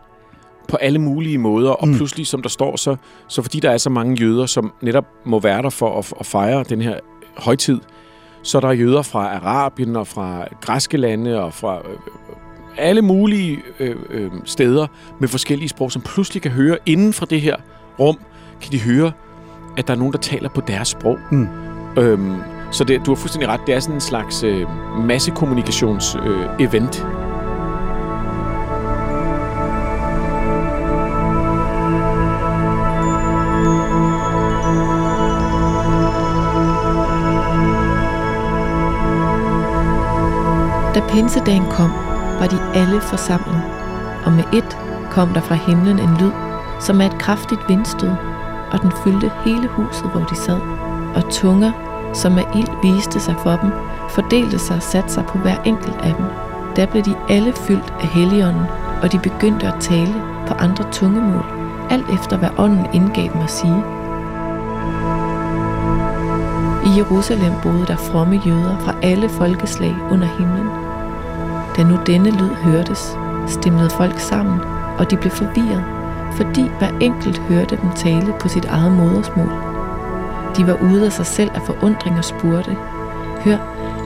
på 0.67 0.77
alle 0.77 0.99
mulige 0.99 1.37
måder. 1.37 1.71
Og 1.71 1.87
Mm. 1.87 1.95
pludselig, 1.95 2.27
som 2.27 2.41
der 2.41 2.49
står, 2.49 2.75
så, 2.75 2.95
så 3.27 3.41
fordi 3.41 3.59
der 3.59 3.71
er 3.71 3.77
så 3.77 3.89
mange 3.89 4.15
jøder, 4.21 4.45
som 4.45 4.71
netop 4.81 5.05
må 5.25 5.39
være 5.39 5.61
der 5.61 5.69
for 5.69 5.99
at, 5.99 6.13
at 6.19 6.25
fejre 6.25 6.63
den 6.63 6.81
her 6.81 6.99
højtid, 7.37 7.79
så 8.43 8.57
er 8.57 8.61
der 8.61 8.71
jøder 8.71 9.01
fra 9.01 9.35
Arabien 9.35 9.95
og 9.95 10.07
fra 10.07 10.47
græske 10.61 10.97
lande 10.97 11.43
og 11.43 11.53
fra 11.53 11.77
øh, 11.77 11.97
alle 12.79 13.01
mulige 13.01 13.59
øh, 13.79 13.95
øh, 14.09 14.31
steder 14.45 14.87
med 15.19 15.27
forskellige 15.27 15.69
sprog, 15.69 15.91
som 15.91 16.01
pludselig 16.01 16.41
kan 16.41 16.51
høre 16.51 16.77
inden 16.85 17.13
for 17.13 17.25
det 17.25 17.41
her 17.41 17.55
rum, 17.99 18.19
kan 18.61 18.71
de 18.71 18.79
høre, 18.79 19.11
at 19.77 19.87
der 19.87 19.93
er 19.93 19.97
nogen, 19.97 20.13
der 20.13 20.19
taler 20.19 20.49
på 20.49 20.61
deres 20.61 20.87
sprog. 20.87 21.19
Mm. 21.31 21.47
Øhm, 21.97 22.35
så 22.71 22.83
det, 22.83 23.05
du 23.05 23.11
har 23.11 23.15
fuldstændig 23.15 23.49
ret. 23.49 23.61
Det 23.67 23.75
er 23.75 23.79
sådan 23.79 23.95
en 23.95 24.01
slags 24.01 24.43
øh, 24.43 24.67
massekommunikations-event. 25.05 26.27
Øh, 26.27 26.65
event. 26.65 27.05
Da 40.95 41.01
pinsedagen 41.09 41.65
kom, 41.71 42.08
var 42.39 42.47
de 42.47 42.59
alle 42.79 43.01
forsamlet, 43.01 43.61
og 44.25 44.31
med 44.31 44.43
et 44.53 44.77
kom 45.11 45.29
der 45.29 45.41
fra 45.41 45.55
himlen 45.55 45.99
en 45.99 46.17
lyd, 46.19 46.31
som 46.79 47.01
er 47.01 47.05
et 47.05 47.17
kraftigt 47.19 47.69
vindstød, 47.69 48.11
og 48.71 48.81
den 48.81 48.91
fyldte 49.03 49.31
hele 49.45 49.67
huset, 49.67 50.09
hvor 50.11 50.21
de 50.21 50.35
sad. 50.35 50.59
Og 51.15 51.31
tunger, 51.31 51.71
som 52.13 52.37
af 52.37 52.45
ild 52.55 52.69
viste 52.83 53.19
sig 53.19 53.35
for 53.43 53.55
dem, 53.55 53.71
fordelte 54.09 54.59
sig 54.59 54.75
og 54.75 54.83
satte 54.83 55.13
sig 55.13 55.25
på 55.25 55.37
hver 55.37 55.61
enkelt 55.65 55.97
af 56.03 56.13
dem. 56.17 56.25
Da 56.75 56.85
blev 56.85 57.03
de 57.03 57.15
alle 57.29 57.53
fyldt 57.53 57.93
af 58.01 58.07
helligånden, 58.07 58.65
og 59.01 59.11
de 59.11 59.19
begyndte 59.19 59.67
at 59.67 59.79
tale 59.79 60.15
på 60.47 60.53
andre 60.53 60.85
tungemål, 60.91 61.45
alt 61.89 62.09
efter 62.09 62.37
hvad 62.37 62.49
ånden 62.57 62.85
indgav 62.93 63.29
dem 63.33 63.41
at 63.41 63.51
sige. 63.51 63.83
I 66.85 66.97
Jerusalem 66.97 67.53
boede 67.63 67.85
der 67.85 67.95
fromme 67.95 68.41
jøder 68.45 68.77
fra 68.79 68.93
alle 69.01 69.29
folkeslag 69.29 69.95
under 70.11 70.27
himlen. 70.27 70.78
Da 71.77 71.83
nu 71.83 71.97
denne 72.05 72.31
lyd 72.31 72.53
hørtes, 72.55 73.17
stemlede 73.47 73.89
folk 73.89 74.19
sammen, 74.19 74.59
og 74.97 75.11
de 75.11 75.17
blev 75.17 75.31
forvirret, 75.31 75.83
fordi 76.35 76.71
hver 76.79 76.89
enkelt 76.99 77.37
hørte 77.37 77.77
dem 77.81 77.89
tale 77.95 78.33
på 78.39 78.47
sit 78.47 78.65
eget 78.65 78.91
modersmål. 78.91 79.51
De 80.57 80.67
var 80.67 80.77
ude 80.81 81.05
af 81.05 81.11
sig 81.11 81.25
selv 81.25 81.51
af 81.55 81.61
forundring 81.61 82.17
og 82.17 82.25
spurgte, 82.25 82.77
Hør, 83.43 83.57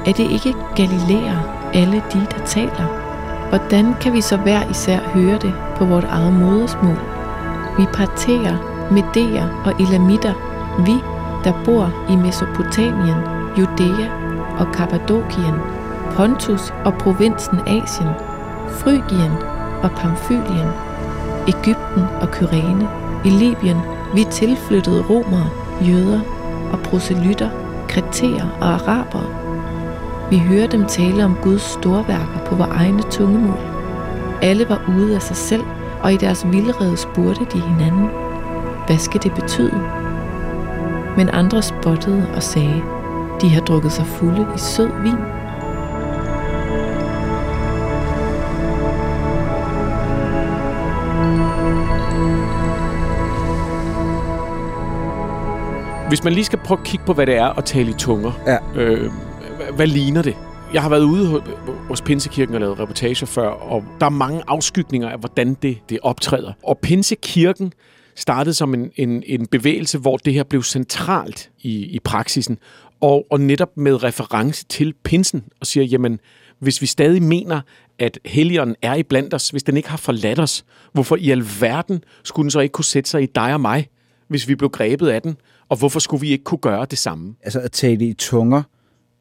er 0.06 0.12
det 0.12 0.32
ikke 0.32 0.56
Galilæer, 0.76 1.70
alle 1.74 2.04
de, 2.14 2.20
der 2.20 2.46
taler? 2.46 3.04
Hvordan 3.50 3.94
kan 4.02 4.14
vi 4.14 4.22
så 4.22 4.38
hver 4.38 4.70
især 4.70 5.00
høre 5.00 5.38
det 5.38 5.54
på 5.76 5.86
vort 5.86 6.04
eget 6.04 6.34
modersmål? 6.34 6.98
Vi 7.78 7.86
parterer 7.94 8.58
medeer 8.92 9.62
og 9.66 9.82
Elamitter, 9.82 10.34
vi, 10.86 10.96
der 11.44 11.54
bor 11.66 11.94
i 12.10 12.16
Mesopotamien, 12.16 13.18
Judæa 13.58 14.08
og 14.60 14.72
Kappadokien, 14.74 15.56
Pontus 16.16 16.74
og 16.86 16.94
provinsen 16.94 17.60
Asien, 17.68 18.10
Frygien 18.70 19.32
og 19.84 19.92
Pamfylien, 19.92 20.70
Ægypten 21.48 22.04
og 22.22 22.32
Kyrene, 22.32 22.90
i 23.26 23.30
Libyen, 23.30 23.78
vi 24.16 24.24
tilflyttede 24.32 25.04
romere, 25.10 25.50
jøder 25.82 26.22
og 26.74 26.80
proselytter, 26.80 27.50
kreterer 27.88 28.58
og 28.62 28.68
arabere. 28.68 29.44
Vi 30.30 30.38
hører 30.38 30.68
dem 30.68 30.86
tale 30.86 31.26
om 31.26 31.38
Guds 31.42 31.62
storværker 31.62 32.46
på 32.46 32.56
vores 32.56 32.72
egne 32.72 33.02
tungemål. 33.12 33.58
Alle 34.42 34.70
var 34.70 34.82
ude 34.98 35.16
af 35.16 35.22
sig 35.22 35.36
selv, 35.36 35.64
og 36.04 36.14
i 36.14 36.18
deres 36.18 36.46
vildrede 36.52 36.98
spurgte 36.98 37.46
de 37.54 37.60
hinanden, 37.60 38.10
hvad 38.88 38.98
skal 38.98 39.24
det 39.24 39.34
betyde? 39.34 39.82
Men 41.18 41.30
andre 41.30 41.62
spottede 41.62 42.28
og 42.36 42.44
sagde, 42.44 42.84
de 43.42 43.50
har 43.50 43.62
drukket 43.62 43.92
sig 43.92 44.06
fulde 44.06 44.48
i 44.56 44.60
sød 44.60 44.90
vin. 45.04 45.43
Hvis 56.14 56.24
man 56.24 56.34
lige 56.34 56.46
skal 56.46 56.60
prøve 56.60 56.80
at 56.80 56.86
kigge 56.86 57.06
på, 57.06 57.14
hvad 57.14 57.26
det 57.26 57.36
er 57.36 57.46
at 57.46 57.66
tale 57.66 57.90
i 57.90 57.94
tunger, 57.94 58.32
Ja. 58.48 58.82
øh, 58.82 59.12
hvad, 59.76 59.88
ligner 59.88 60.22
det? 60.22 60.36
Jeg 60.74 60.82
har 60.82 60.90
været 60.90 61.04
ude 61.04 61.28
hos, 61.28 61.42
hos 61.88 62.02
Pinsekirken 62.02 62.56
og 62.56 62.62
lavet 62.62 62.80
reportager 62.80 63.26
før, 63.26 63.48
og 63.48 63.84
der 64.00 64.06
er 64.06 64.10
mange 64.10 64.44
afskygninger 64.48 65.10
af, 65.10 65.20
hvordan 65.20 65.54
det, 65.54 65.78
det 65.90 66.00
optræder. 66.02 66.54
Og 66.64 66.78
Pinsekirken 66.78 67.74
startede 68.16 68.54
som 68.54 68.74
en, 68.74 68.92
en, 68.96 69.24
en 69.26 69.48
bevægelse, 69.48 69.98
hvor 69.98 70.18
det 70.18 70.34
her 70.34 70.44
blev 70.44 70.64
centralt 70.64 71.50
i, 71.62 71.86
i 71.86 72.00
praksisen, 72.00 72.58
og, 73.02 73.26
og 73.32 73.42
netop 73.42 73.78
med 73.78 74.04
reference 74.04 74.66
til 74.70 74.94
pinsen, 75.04 75.44
og 75.62 75.68
siger, 75.68 75.84
jamen, 75.84 76.20
hvis 76.60 76.82
vi 76.82 76.86
stadig 76.86 77.24
mener, 77.24 77.62
at 78.00 78.20
Helligånden 78.26 78.76
er 78.82 78.96
i 78.96 79.04
blandt 79.04 79.34
os, 79.34 79.50
hvis 79.50 79.64
den 79.64 79.78
ikke 79.78 79.90
har 79.90 79.98
forladt 79.98 80.40
os, 80.40 80.66
hvorfor 80.92 81.16
i 81.16 81.30
alverden 81.30 82.04
skulle 82.24 82.44
den 82.44 82.52
så 82.52 82.60
ikke 82.60 82.74
kunne 82.74 82.86
sætte 82.86 83.10
sig 83.10 83.24
i 83.24 83.28
dig 83.36 83.54
og 83.54 83.62
mig, 83.62 83.88
hvis 84.28 84.48
vi 84.48 84.56
blev 84.56 84.70
grebet 84.70 85.08
af 85.08 85.22
den? 85.22 85.38
Og 85.74 85.80
hvorfor 85.80 86.00
skulle 86.00 86.22
vi 86.22 86.32
ikke 86.32 86.44
kunne 86.44 86.58
gøre 86.58 86.86
det 86.92 86.98
samme? 86.98 87.36
Altså 87.44 87.60
at 87.60 87.72
tale 87.72 88.06
i 88.06 88.14
tunger, 88.14 88.64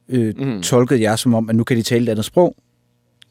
øh, 0.09 0.35
mm. 0.39 0.63
tolkede 0.63 1.03
jeg 1.03 1.19
som 1.19 1.35
om, 1.35 1.51
at 1.51 1.57
nu 1.57 1.65
kan 1.65 1.77
de 1.77 1.83
tale 1.83 2.05
et 2.05 2.09
andet 2.09 2.25
sprog. 2.25 2.57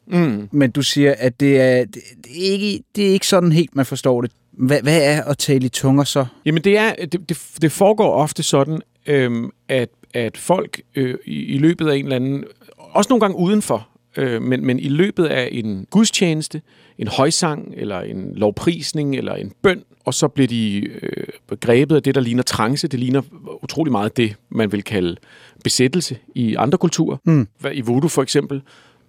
Mm. 0.07 0.49
Men 0.51 0.71
du 0.71 0.81
siger, 0.81 1.15
at 1.17 1.39
det 1.39 1.61
er, 1.61 1.85
det, 1.85 2.01
det 2.23 2.47
er, 2.47 2.51
ikke, 2.51 2.83
det 2.95 3.07
er 3.07 3.11
ikke 3.11 3.27
sådan 3.27 3.51
helt, 3.51 3.75
man 3.75 3.85
forstår 3.85 4.21
det. 4.21 4.31
Hvad, 4.51 4.81
hvad 4.81 5.01
er 5.03 5.23
at 5.23 5.37
tale 5.37 5.65
i 5.65 5.69
tunger 5.69 6.03
så? 6.03 6.25
Jamen 6.45 6.63
det, 6.63 6.77
er, 6.77 6.95
det, 6.95 7.29
det, 7.29 7.37
det 7.61 7.71
foregår 7.71 8.13
ofte 8.13 8.43
sådan, 8.43 8.81
øhm, 9.07 9.49
at, 9.67 9.89
at 10.13 10.37
folk 10.37 10.81
øh, 10.95 11.17
i, 11.25 11.43
i 11.43 11.57
løbet 11.57 11.89
af 11.89 11.95
en 11.95 12.05
eller 12.05 12.15
anden, 12.15 12.43
også 12.77 13.09
nogle 13.09 13.21
gange 13.21 13.37
udenfor, 13.37 13.87
øh, 14.17 14.41
men, 14.41 14.65
men 14.65 14.79
i 14.79 14.87
løbet 14.89 15.25
af 15.25 15.49
en 15.51 15.87
gudstjeneste, 15.89 16.61
en 16.97 17.07
højsang, 17.07 17.73
eller 17.77 17.99
en 18.01 18.33
lovprisning, 18.35 19.15
eller 19.15 19.33
en 19.35 19.51
bøn, 19.61 19.83
og 20.05 20.13
så 20.13 20.27
bliver 20.27 20.47
de 20.47 20.87
øh, 21.01 21.27
grebet 21.59 21.95
af 21.95 22.03
det, 22.03 22.15
der 22.15 22.21
ligner 22.21 22.43
trance. 22.43 22.87
Det 22.87 22.99
ligner 22.99 23.21
utrolig 23.63 23.91
meget 23.91 24.17
det, 24.17 24.35
man 24.49 24.71
vil 24.71 24.83
kalde 24.83 25.15
besættelse 25.63 26.17
i 26.35 26.55
andre 26.55 26.77
kulturer. 26.77 27.17
Mm. 27.25 27.47
Hvad- 27.59 27.71
I 27.73 27.81
voodoo 27.81 28.07
for 28.09 28.21
eksempel, 28.23 28.61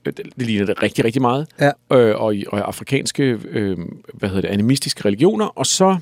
øh, 0.06 0.12
det, 0.16 0.26
det 0.38 0.46
ligner 0.46 0.66
det 0.66 0.82
rigtig, 0.82 1.04
rigtig 1.04 1.22
meget. 1.22 1.46
Ja. 1.60 1.70
Øh, 1.98 2.20
og, 2.20 2.36
i, 2.36 2.44
og 2.48 2.58
i 2.58 2.62
afrikanske, 2.62 3.38
øh, 3.50 3.78
hvad 4.14 4.28
hedder 4.28 4.42
det, 4.42 4.48
animistiske 4.48 5.04
religioner. 5.04 5.46
Og 5.46 5.66
så 5.66 5.96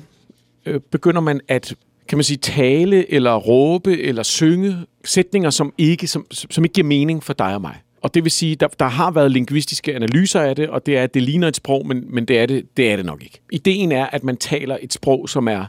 øh, 0.65 0.79
begynder 0.91 1.21
man 1.21 1.41
at 1.47 1.75
kan 2.07 2.17
man 2.17 2.23
sige, 2.23 2.37
tale 2.37 3.11
eller 3.13 3.35
råbe 3.35 4.01
eller 4.01 4.23
synge 4.23 4.77
sætninger, 5.05 5.49
som 5.49 5.73
ikke, 5.77 6.07
som, 6.07 6.25
som 6.31 6.63
ikke 6.63 6.73
giver 6.73 6.87
mening 6.87 7.23
for 7.23 7.33
dig 7.33 7.55
og 7.55 7.61
mig. 7.61 7.75
Og 8.01 8.13
det 8.13 8.23
vil 8.23 8.31
sige, 8.31 8.55
der, 8.55 8.67
der 8.67 8.85
har 8.85 9.11
været 9.11 9.31
lingvistiske 9.31 9.95
analyser 9.95 10.41
af 10.41 10.55
det, 10.55 10.69
og 10.69 10.85
det 10.85 10.97
er, 10.97 11.03
at 11.03 11.13
det 11.13 11.21
ligner 11.21 11.47
et 11.47 11.55
sprog, 11.55 11.87
men, 11.87 12.05
men 12.09 12.25
det, 12.25 12.39
er 12.39 12.45
det, 12.45 12.77
det 12.77 12.91
er 12.91 12.95
det 12.95 13.05
nok 13.05 13.23
ikke. 13.23 13.41
Ideen 13.51 13.91
er, 13.91 14.05
at 14.05 14.23
man 14.23 14.37
taler 14.37 14.77
et 14.81 14.93
sprog, 14.93 15.29
som 15.29 15.47
er 15.47 15.65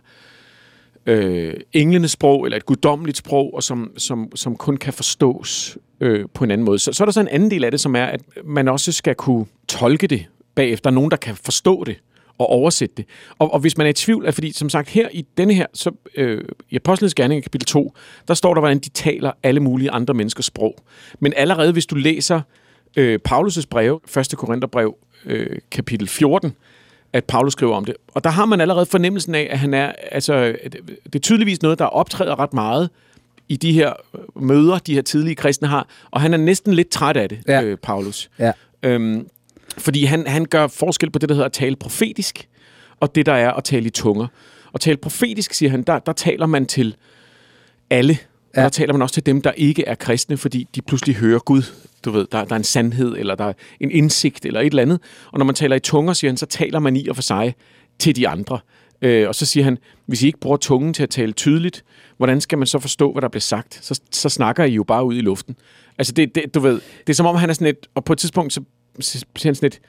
øh, 1.06 1.54
englenes 1.72 2.10
sprog, 2.10 2.44
eller 2.44 2.56
et 2.56 2.66
guddommeligt 2.66 3.16
sprog, 3.16 3.54
og 3.54 3.62
som, 3.62 3.92
som, 3.96 4.36
som 4.36 4.56
kun 4.56 4.76
kan 4.76 4.92
forstås 4.92 5.78
øh, 6.00 6.24
på 6.34 6.44
en 6.44 6.50
anden 6.50 6.64
måde. 6.64 6.78
Så, 6.78 6.92
så 6.92 7.04
er 7.04 7.06
der 7.06 7.12
så 7.12 7.20
en 7.20 7.28
anden 7.28 7.50
del 7.50 7.64
af 7.64 7.70
det, 7.70 7.80
som 7.80 7.96
er, 7.96 8.04
at 8.04 8.20
man 8.44 8.68
også 8.68 8.92
skal 8.92 9.14
kunne 9.14 9.46
tolke 9.68 10.06
det 10.06 10.26
bagefter. 10.54 10.82
Der 10.82 10.90
er 10.90 10.94
nogen, 10.94 11.10
der 11.10 11.16
kan 11.16 11.36
forstå 11.36 11.84
det 11.84 11.96
og 12.38 12.46
oversætte 12.46 12.94
det. 12.96 13.04
Og, 13.38 13.52
og 13.54 13.60
hvis 13.60 13.76
man 13.78 13.86
er 13.86 13.90
i 13.90 13.92
tvivl, 13.92 14.26
er 14.26 14.30
fordi 14.30 14.52
som 14.52 14.68
sagt 14.68 14.88
her 14.88 15.08
i 15.12 15.26
denne 15.38 15.54
her, 15.54 15.66
så 15.74 15.90
øh, 16.16 16.44
i 16.70 16.76
Apostlenes 16.76 17.14
Gerning 17.14 17.42
kapitel 17.42 17.66
2, 17.66 17.94
der 18.28 18.34
står 18.34 18.54
der, 18.54 18.60
hvordan 18.60 18.78
de 18.78 18.88
taler 18.88 19.32
alle 19.42 19.60
mulige 19.60 19.90
andre 19.90 20.14
menneskers 20.14 20.44
sprog. 20.44 20.76
Men 21.20 21.32
allerede 21.36 21.72
hvis 21.72 21.86
du 21.86 21.94
læser 21.94 22.40
øh, 22.96 23.18
Paulus' 23.28 23.62
brev, 23.70 24.02
1. 24.18 24.34
Korintherbrev, 24.36 24.96
øh, 25.26 25.58
kapitel 25.70 26.08
14, 26.08 26.52
at 27.12 27.24
Paulus 27.24 27.52
skriver 27.52 27.76
om 27.76 27.84
det. 27.84 27.94
Og 28.14 28.24
der 28.24 28.30
har 28.30 28.44
man 28.44 28.60
allerede 28.60 28.86
fornemmelsen 28.86 29.34
af, 29.34 29.48
at 29.50 29.58
han 29.58 29.74
er, 29.74 29.92
altså, 30.10 30.54
det 31.04 31.14
er 31.14 31.18
tydeligvis 31.18 31.62
noget, 31.62 31.78
der 31.78 31.84
optræder 31.84 32.38
ret 32.38 32.54
meget 32.54 32.90
i 33.48 33.56
de 33.56 33.72
her 33.72 33.92
møder, 34.36 34.78
de 34.78 34.94
her 34.94 35.02
tidlige 35.02 35.34
kristne 35.34 35.68
har, 35.68 35.88
og 36.10 36.20
han 36.20 36.32
er 36.34 36.38
næsten 36.38 36.74
lidt 36.74 36.88
træt 36.88 37.16
af 37.16 37.28
det, 37.28 37.38
Ja. 37.48 37.62
øh, 37.62 37.76
Paulus. 37.78 38.30
Ja. 38.38 38.52
Øhm, 38.82 39.26
fordi 39.78 40.04
han, 40.04 40.26
han 40.26 40.44
gør 40.44 40.66
forskel 40.66 41.10
på 41.10 41.18
det, 41.18 41.28
der 41.28 41.34
hedder 41.34 41.46
at 41.46 41.52
tale 41.52 41.76
profetisk, 41.76 42.48
og 43.00 43.14
det, 43.14 43.26
der 43.26 43.32
er 43.32 43.50
at 43.52 43.64
tale 43.64 43.86
i 43.86 43.90
tunger. 43.90 44.26
Og 44.72 44.80
tale 44.80 44.96
profetisk, 44.96 45.54
siger 45.54 45.70
han, 45.70 45.82
der, 45.82 45.98
der 45.98 46.12
taler 46.12 46.46
man 46.46 46.66
til 46.66 46.96
alle. 47.90 48.18
Og 48.22 48.56
Ja. 48.56 48.62
der 48.62 48.68
taler 48.68 48.92
man 48.92 49.02
også 49.02 49.12
til 49.14 49.26
dem, 49.26 49.42
der 49.42 49.52
ikke 49.52 49.84
er 49.84 49.94
kristne, 49.94 50.36
fordi 50.36 50.66
de 50.74 50.82
pludselig 50.82 51.16
hører 51.16 51.38
Gud. 51.38 51.62
Du 52.04 52.10
ved, 52.10 52.26
der, 52.32 52.44
der 52.44 52.52
er 52.52 52.56
en 52.56 52.64
sandhed, 52.64 53.16
eller 53.18 53.34
der 53.34 53.44
er 53.44 53.52
en 53.80 53.90
indsigt, 53.90 54.46
eller 54.46 54.60
et 54.60 54.66
eller 54.66 54.82
andet. 54.82 55.00
Og 55.32 55.38
når 55.38 55.44
man 55.46 55.54
taler 55.54 55.76
i 55.76 55.80
tunger, 55.80 56.12
siger 56.12 56.30
han, 56.30 56.36
så 56.36 56.46
taler 56.46 56.78
man 56.78 56.96
i 56.96 57.08
og 57.08 57.16
for 57.16 57.22
sig 57.22 57.54
til 57.98 58.16
de 58.16 58.28
andre. 58.28 58.58
Øh, 59.02 59.28
og 59.28 59.34
så 59.34 59.46
siger 59.46 59.64
han, 59.64 59.78
hvis 60.06 60.22
I 60.22 60.26
ikke 60.26 60.40
bruger 60.40 60.56
tungen 60.56 60.94
til 60.94 61.02
at 61.02 61.10
tale 61.10 61.32
tydeligt, 61.32 61.84
hvordan 62.16 62.40
skal 62.40 62.58
man 62.58 62.66
så 62.66 62.78
forstå, 62.78 63.12
hvad 63.12 63.22
der 63.22 63.28
bliver 63.28 63.40
sagt? 63.40 63.78
Så, 63.82 64.00
så 64.10 64.28
snakker 64.28 64.64
I 64.64 64.72
jo 64.72 64.84
bare 64.84 65.04
ud 65.04 65.14
i 65.16 65.20
luften. 65.20 65.56
Altså, 65.98 66.12
det, 66.12 66.34
det, 66.34 66.54
du 66.54 66.60
ved, 66.60 66.80
det 67.06 67.12
er 67.12 67.14
som 67.14 67.26
om, 67.26 67.36
han 67.36 67.50
er 67.50 67.54
sådan 67.54 67.66
et, 67.66 67.86
og 67.94 68.04
på 68.04 68.12
et 68.12 68.18
tidspunkt, 68.18 68.52
så 68.52 68.60
siger 69.00 69.24
han 69.44 69.54
sådan 69.54 69.66
et, 69.66 69.80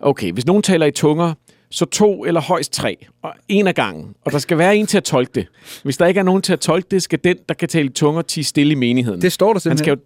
okay, 0.00 0.32
hvis 0.32 0.46
nogen 0.46 0.62
taler 0.62 0.86
i 0.86 0.90
tunger, 0.90 1.34
så 1.70 1.84
to 1.84 2.24
eller 2.24 2.40
højst 2.40 2.72
tre, 2.72 3.06
og 3.22 3.32
en 3.48 3.66
af 3.66 3.74
gangen. 3.74 4.14
Og 4.24 4.32
der 4.32 4.38
skal 4.38 4.58
være 4.58 4.76
en 4.76 4.86
til 4.86 4.96
at 4.96 5.04
tolke 5.04 5.30
det. 5.34 5.46
Hvis 5.82 5.96
der 5.96 6.06
ikke 6.06 6.20
er 6.20 6.24
nogen 6.24 6.42
til 6.42 6.52
at 6.52 6.60
tolke 6.60 6.86
det, 6.90 7.02
skal 7.02 7.18
den, 7.24 7.36
der 7.48 7.54
kan 7.54 7.68
tale 7.68 7.86
i 7.86 7.92
tunger, 7.92 8.22
tige 8.22 8.44
stille 8.44 8.72
i 8.72 8.74
menigheden. 8.74 9.22
Det 9.22 9.32
står 9.32 9.46
der 9.46 9.54
han, 9.54 9.60
simpelthen. 9.60 9.84
skal 9.84 9.90
jo, 9.90 10.00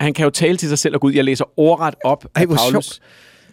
han 0.00 0.14
kan 0.14 0.24
jo 0.24 0.30
tale 0.30 0.56
til 0.56 0.68
sig 0.68 0.78
selv 0.78 0.94
og 0.94 1.00
Gud. 1.00 1.12
Jeg 1.12 1.24
læser 1.24 1.44
ordret 1.56 1.94
op 2.04 2.24
Ej, 2.34 2.42
af 2.42 2.48
Paulus 2.48 3.00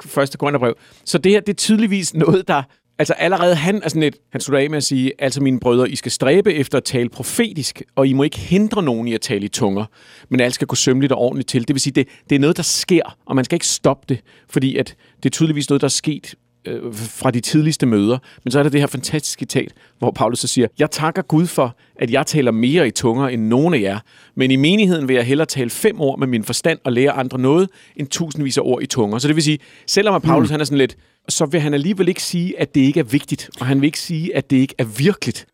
første 0.02 0.38
Korintherbrev. 0.38 0.76
Så 1.06 1.18
det 1.18 1.32
her, 1.32 1.40
det 1.40 1.50
er 1.50 1.54
tydeligvis 1.54 2.14
noget, 2.14 2.48
der... 2.48 2.64
Altså 3.00 3.14
allerede 3.14 3.56
han 3.56 3.82
er 3.84 3.90
sådan 3.90 4.02
lidt, 4.02 4.16
han 4.32 4.42
slutter 4.42 4.64
af 4.64 4.70
med 4.70 4.78
at 4.78 4.84
sige, 4.84 5.12
altså 5.20 5.42
mine 5.42 5.60
brødre, 5.60 5.90
I 5.90 5.96
skal 5.96 6.12
stræbe 6.12 6.54
efter 6.54 6.78
at 6.78 6.84
tale 6.84 7.10
profetisk, 7.10 7.82
og 7.96 8.08
I 8.08 8.14
må 8.14 8.24
ikke 8.24 8.40
hindre 8.40 8.84
nogen 8.84 9.08
i 9.08 9.14
at 9.14 9.22
tale 9.22 9.46
i 9.46 9.48
tunger, 9.48 9.86
men 10.30 10.40
alt 10.40 10.54
skal 10.54 10.68
gå 10.68 10.76
sømmeligt 10.76 11.12
og 11.12 11.20
ordentligt 11.20 11.50
til. 11.50 11.68
Det 11.68 11.74
vil 11.74 11.82
sige, 11.82 11.94
det, 11.94 12.08
det 12.30 12.36
er 12.36 12.40
noget, 12.40 12.58
der 12.58 12.64
sker, 12.64 13.18
og 13.26 13.36
man 13.36 13.46
skal 13.46 13.56
ikke 13.56 13.68
stoppe 13.68 14.06
det, 14.10 14.20
fordi 14.50 14.78
at 14.78 14.96
det 15.18 15.26
er 15.26 15.34
tydeligvis 15.34 15.70
noget, 15.70 15.82
der 15.82 15.88
er 15.88 15.90
sket 15.90 16.36
øh, 16.68 16.94
fra 16.94 17.32
de 17.32 17.40
tidligste 17.40 17.86
møder. 17.86 18.18
Men 18.44 18.52
så 18.52 18.60
er 18.60 18.64
der 18.64 18.70
det 18.70 18.80
her 18.80 18.88
fantastiske 18.88 19.40
citat, 19.40 19.74
hvor 20.00 20.12
Paulus 20.12 20.40
så 20.40 20.48
siger, 20.48 20.68
jeg 20.80 20.92
takker 20.92 21.22
Gud 21.22 21.48
for, 21.48 21.76
at 21.96 22.12
jeg 22.12 22.26
taler 22.26 22.52
mere 22.52 22.88
i 22.88 22.92
tunger 22.92 23.28
end 23.28 23.42
nogen 23.42 23.74
af 23.74 23.82
jer, 23.82 24.00
men 24.36 24.52
i 24.52 24.56
menigheden 24.56 25.08
vil 25.08 25.16
jeg 25.16 25.26
hellere 25.26 25.46
tale 25.46 25.70
fem 25.70 26.02
ord 26.02 26.20
med 26.20 26.28
min 26.28 26.44
forstand 26.44 26.80
og 26.84 26.92
lære 26.92 27.12
andre 27.12 27.40
noget, 27.40 27.70
end 27.96 28.08
tusindvis 28.08 28.58
af 28.58 28.62
ord 28.66 28.84
i 28.84 28.86
tunger. 28.86 29.18
Så 29.18 29.28
det 29.28 29.36
vil 29.36 29.44
sige, 29.44 29.60
selvom 29.88 30.16
at 30.16 30.22
Paulus 30.22 30.50
mm. 30.50 30.52
han 30.52 30.62
er 30.62 30.66
sådan 30.66 30.78
lidt, 30.78 30.98
så 31.30 31.46
vil 31.46 31.60
han 31.60 31.74
alligevel 31.74 32.08
ikke 32.08 32.24
sige, 32.24 32.60
at 32.60 32.76
det 32.76 32.82
ikke 32.82 33.00
er 33.00 33.04
vigtigt, 33.04 33.50
og 33.60 33.66
han 33.66 33.82
vil 33.82 33.86
ikke 33.86 34.00
sige, 34.00 34.36
at 34.36 34.50
det 34.50 34.58
ikke 34.58 34.76
er 34.78 34.84
virkeligt. 34.84 35.48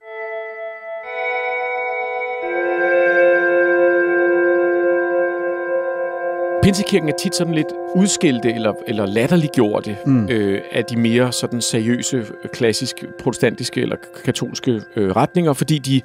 Pinsekirken 6.63 7.09
er 7.09 7.13
tit 7.19 7.35
sådan 7.35 7.53
lidt 7.53 7.67
udskilte 7.95 8.53
eller, 8.53 8.73
eller 8.87 9.05
latterliggjorte 9.05 9.97
mm. 10.05 10.29
øh, 10.29 10.61
af 10.71 10.85
de 10.85 10.95
mere 10.95 11.33
sådan 11.33 11.61
seriøse, 11.61 12.25
klassisk 12.53 13.03
protestantiske 13.19 13.81
eller 13.81 13.95
katolske 14.25 14.81
øh, 14.95 15.15
retninger, 15.15 15.53
fordi 15.53 15.77
de, 15.77 16.01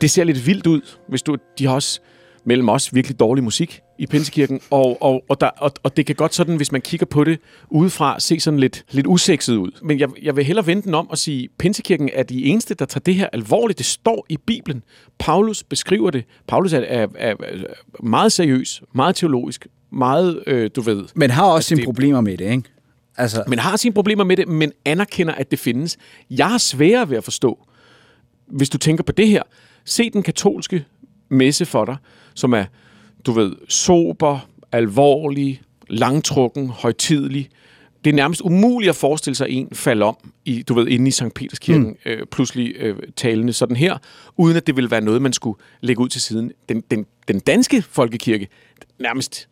det 0.00 0.10
ser 0.10 0.24
lidt 0.24 0.46
vildt 0.46 0.66
ud, 0.66 0.80
hvis 1.08 1.22
du, 1.22 1.36
de 1.58 1.66
har 1.66 1.74
også 1.74 2.00
mellem 2.44 2.68
os 2.68 2.94
virkelig 2.94 3.20
dårlig 3.20 3.44
musik 3.44 3.80
i 3.98 4.06
Pinsekirken, 4.06 4.60
og, 4.70 5.02
og, 5.02 5.24
og, 5.28 5.40
der, 5.40 5.46
og, 5.46 5.72
og 5.82 5.96
det 5.96 6.06
kan 6.06 6.14
godt 6.14 6.34
sådan, 6.34 6.56
hvis 6.56 6.72
man 6.72 6.80
kigger 6.80 7.06
på 7.06 7.24
det 7.24 7.38
udefra, 7.70 8.20
se 8.20 8.40
sådan 8.40 8.60
lidt, 8.60 8.84
lidt 8.90 9.06
usekset 9.06 9.56
ud. 9.56 9.70
Men 9.82 10.00
jeg, 10.00 10.08
jeg 10.22 10.36
vil 10.36 10.44
hellere 10.44 10.66
vente 10.66 10.86
den 10.86 10.94
om 10.94 11.10
og 11.10 11.18
sige, 11.18 11.48
Pinsekirken 11.58 12.10
er 12.12 12.22
de 12.22 12.44
eneste, 12.44 12.74
der 12.74 12.84
tager 12.84 13.00
det 13.00 13.14
her 13.14 13.28
alvorligt. 13.32 13.78
Det 13.78 13.86
står 13.86 14.26
i 14.28 14.36
Bibelen. 14.46 14.82
Paulus 15.18 15.62
beskriver 15.62 16.10
det. 16.10 16.24
Paulus 16.48 16.72
er, 16.72 16.78
er, 16.80 17.06
er, 17.18 17.34
er 17.42 17.64
meget 18.02 18.32
seriøs, 18.32 18.82
meget 18.94 19.16
teologisk, 19.16 19.66
meget, 19.92 20.42
øh, 20.46 20.70
du 20.76 20.80
ved... 20.80 21.04
Men 21.14 21.30
har 21.30 21.44
også 21.44 21.54
Altså, 21.56 21.68
sine 21.68 21.76
det- 21.78 21.84
problemer 21.84 22.20
med 22.20 22.36
det, 22.36 22.50
ikke? 22.50 22.62
Altså, 23.16 23.44
Men 23.46 23.58
har 23.58 23.76
sine 23.76 23.94
problemer 23.94 24.24
med 24.24 24.36
det, 24.36 24.48
men 24.48 24.72
anerkender, 24.84 25.34
at 25.34 25.50
det 25.50 25.58
findes. 25.58 25.96
Jeg 26.30 26.48
har 26.50 26.58
sværere 26.58 27.10
ved 27.10 27.16
at 27.16 27.24
forstå, 27.24 27.58
hvis 28.46 28.68
du 28.70 28.78
tænker 28.78 29.04
på 29.04 29.12
det 29.12 29.28
her, 29.28 29.42
se 29.84 30.10
den 30.10 30.22
katolske 30.22 30.84
messe 31.30 31.66
for 31.66 31.84
dig, 31.84 31.96
som 32.34 32.52
er, 32.52 32.64
du 33.26 33.32
ved, 33.32 33.52
sober, 33.68 34.48
alvorlig, 34.72 35.60
langtrukken, 35.88 36.68
højtidelig. 36.68 37.48
Det 38.04 38.10
er 38.10 38.14
nærmest 38.14 38.40
umuligt 38.40 38.88
at 38.88 38.96
forestille 38.96 39.36
sig 39.36 39.46
en 39.50 39.68
falde 39.72 40.04
om, 40.04 40.16
i, 40.44 40.62
du 40.62 40.74
ved, 40.74 40.88
inde 40.88 41.08
i 41.08 41.10
St. 41.10 41.34
Peterskirken, 41.34 41.86
mm. 41.86 41.96
øh, 42.06 42.26
pludselig 42.26 42.74
øh, 42.76 42.96
talende 43.16 43.52
sådan 43.52 43.76
her, 43.76 43.98
uden 44.36 44.56
at 44.56 44.66
det 44.66 44.76
ville 44.76 44.90
være 44.90 45.00
noget, 45.00 45.22
man 45.22 45.32
skulle 45.32 45.58
lægge 45.80 46.02
ud 46.02 46.08
til 46.08 46.20
siden. 46.20 46.52
Den, 46.68 46.80
den, 46.90 47.06
den 47.28 47.40
danske 47.40 47.82
folkekirke, 47.82 48.48
nærmest 48.98 49.48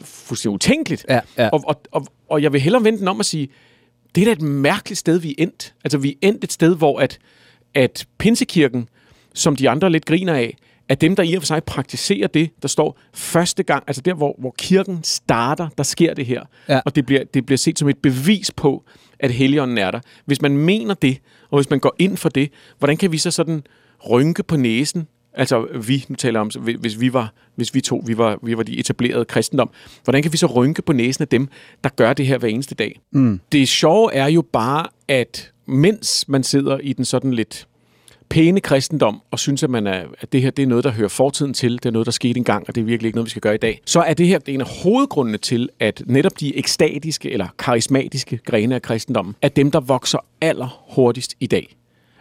fuldstændig 0.00 0.54
utænkeligt. 0.54 1.06
Ja, 1.08 1.20
ja. 1.38 1.48
Og, 1.48 1.64
og, 1.66 1.80
og, 1.92 2.06
og 2.28 2.42
jeg 2.42 2.52
vil 2.52 2.60
hellere 2.60 2.84
vente 2.84 3.00
den 3.00 3.08
om 3.08 3.20
at 3.20 3.26
sige, 3.26 3.48
det 4.14 4.20
er 4.20 4.24
da 4.24 4.32
et 4.32 4.42
mærkeligt 4.42 4.98
sted, 4.98 5.18
vi 5.18 5.30
er 5.30 5.34
endt. 5.38 5.74
Altså, 5.84 5.98
vi 5.98 6.08
er 6.10 6.28
endt 6.28 6.44
et 6.44 6.52
sted, 6.52 6.76
hvor 6.76 7.00
at, 7.00 7.18
at 7.74 8.06
Pinsekirken, 8.18 8.88
som 9.34 9.56
de 9.56 9.70
andre 9.70 9.90
lidt 9.90 10.04
griner 10.04 10.34
af, 10.34 10.56
at 10.88 11.00
dem, 11.00 11.16
der 11.16 11.22
i 11.22 11.34
og 11.34 11.42
for 11.42 11.46
sig 11.46 11.64
praktiserer 11.64 12.26
det, 12.26 12.50
der 12.62 12.68
står 12.68 12.98
første 13.14 13.62
gang, 13.62 13.84
altså 13.86 14.02
der, 14.02 14.14
hvor, 14.14 14.36
hvor 14.38 14.54
kirken 14.58 15.00
starter, 15.02 15.68
der 15.78 15.84
sker 15.84 16.14
det 16.14 16.26
her. 16.26 16.42
Ja. 16.68 16.80
Og 16.84 16.96
det 16.96 17.06
bliver, 17.06 17.24
det 17.34 17.46
bliver 17.46 17.58
set 17.58 17.78
som 17.78 17.88
et 17.88 17.98
bevis 17.98 18.50
på, 18.50 18.84
at 19.20 19.30
Helligånden 19.30 19.78
er 19.78 19.90
der. 19.90 20.00
Hvis 20.24 20.42
man 20.42 20.56
mener 20.56 20.94
det, 20.94 21.18
og 21.50 21.58
hvis 21.58 21.70
man 21.70 21.80
går 21.80 21.94
ind 21.98 22.16
for 22.16 22.28
det, 22.28 22.50
hvordan 22.78 22.96
kan 22.96 23.12
vi 23.12 23.18
så 23.18 23.30
sådan 23.30 23.62
rynke 24.10 24.42
på 24.42 24.56
næsen 24.56 25.06
Altså 25.36 25.66
vi, 25.86 26.04
nu 26.08 26.14
taler 26.14 26.40
om, 26.40 26.50
hvis 26.80 27.00
vi 27.00 27.12
var, 27.12 27.32
hvis 27.54 27.74
vi 27.74 27.80
to, 27.80 28.02
vi 28.06 28.18
var, 28.18 28.38
vi 28.42 28.56
var 28.56 28.62
de 28.62 28.78
etablerede 28.78 29.24
kristendom, 29.24 29.70
hvordan 30.04 30.22
kan 30.22 30.32
vi 30.32 30.36
så 30.36 30.46
rynke 30.46 30.82
på 30.82 30.92
næsen 30.92 31.22
af 31.22 31.28
dem, 31.28 31.48
der 31.84 31.90
gør 31.90 32.12
det 32.12 32.26
her 32.26 32.38
hver 32.38 32.48
eneste 32.48 32.74
dag? 32.74 33.00
Mm. 33.12 33.40
Det 33.52 33.68
sjove 33.68 34.14
er 34.14 34.26
jo 34.26 34.42
bare, 34.42 34.86
at 35.08 35.52
mens 35.66 36.28
man 36.28 36.42
sidder 36.42 36.78
i 36.78 36.92
den 36.92 37.04
sådan 37.04 37.34
lidt 37.34 37.68
pæne 38.28 38.60
kristendom, 38.60 39.22
og 39.30 39.38
synes, 39.38 39.62
at, 39.62 39.70
man 39.70 39.86
er, 39.86 40.04
at 40.20 40.32
det 40.32 40.42
her 40.42 40.50
det 40.50 40.62
er 40.62 40.66
noget, 40.66 40.84
der 40.84 40.90
hører 40.90 41.08
fortiden 41.08 41.54
til, 41.54 41.72
det 41.72 41.86
er 41.86 41.90
noget, 41.90 42.06
der 42.06 42.12
skete 42.12 42.38
engang, 42.38 42.64
og 42.68 42.74
det 42.74 42.80
er 42.80 42.84
virkelig 42.84 43.08
ikke 43.08 43.16
noget, 43.16 43.26
vi 43.26 43.30
skal 43.30 43.42
gøre 43.42 43.54
i 43.54 43.58
dag, 43.58 43.80
så 43.86 44.00
er 44.00 44.14
det 44.14 44.26
her 44.26 44.38
det 44.38 44.48
er 44.48 44.54
en 44.54 44.60
af 44.60 44.82
hovedgrundene 44.82 45.38
til, 45.38 45.68
at 45.80 46.02
netop 46.06 46.40
de 46.40 46.56
ekstatiske 46.58 47.30
eller 47.30 47.46
karismatiske 47.58 48.36
grene 48.36 48.74
af 48.74 48.82
kristendommen 48.82 49.34
er 49.42 49.48
dem, 49.48 49.70
der 49.70 49.80
vokser 49.80 50.18
allerhurtigst 50.40 51.34
i 51.40 51.46
dag. 51.46 51.76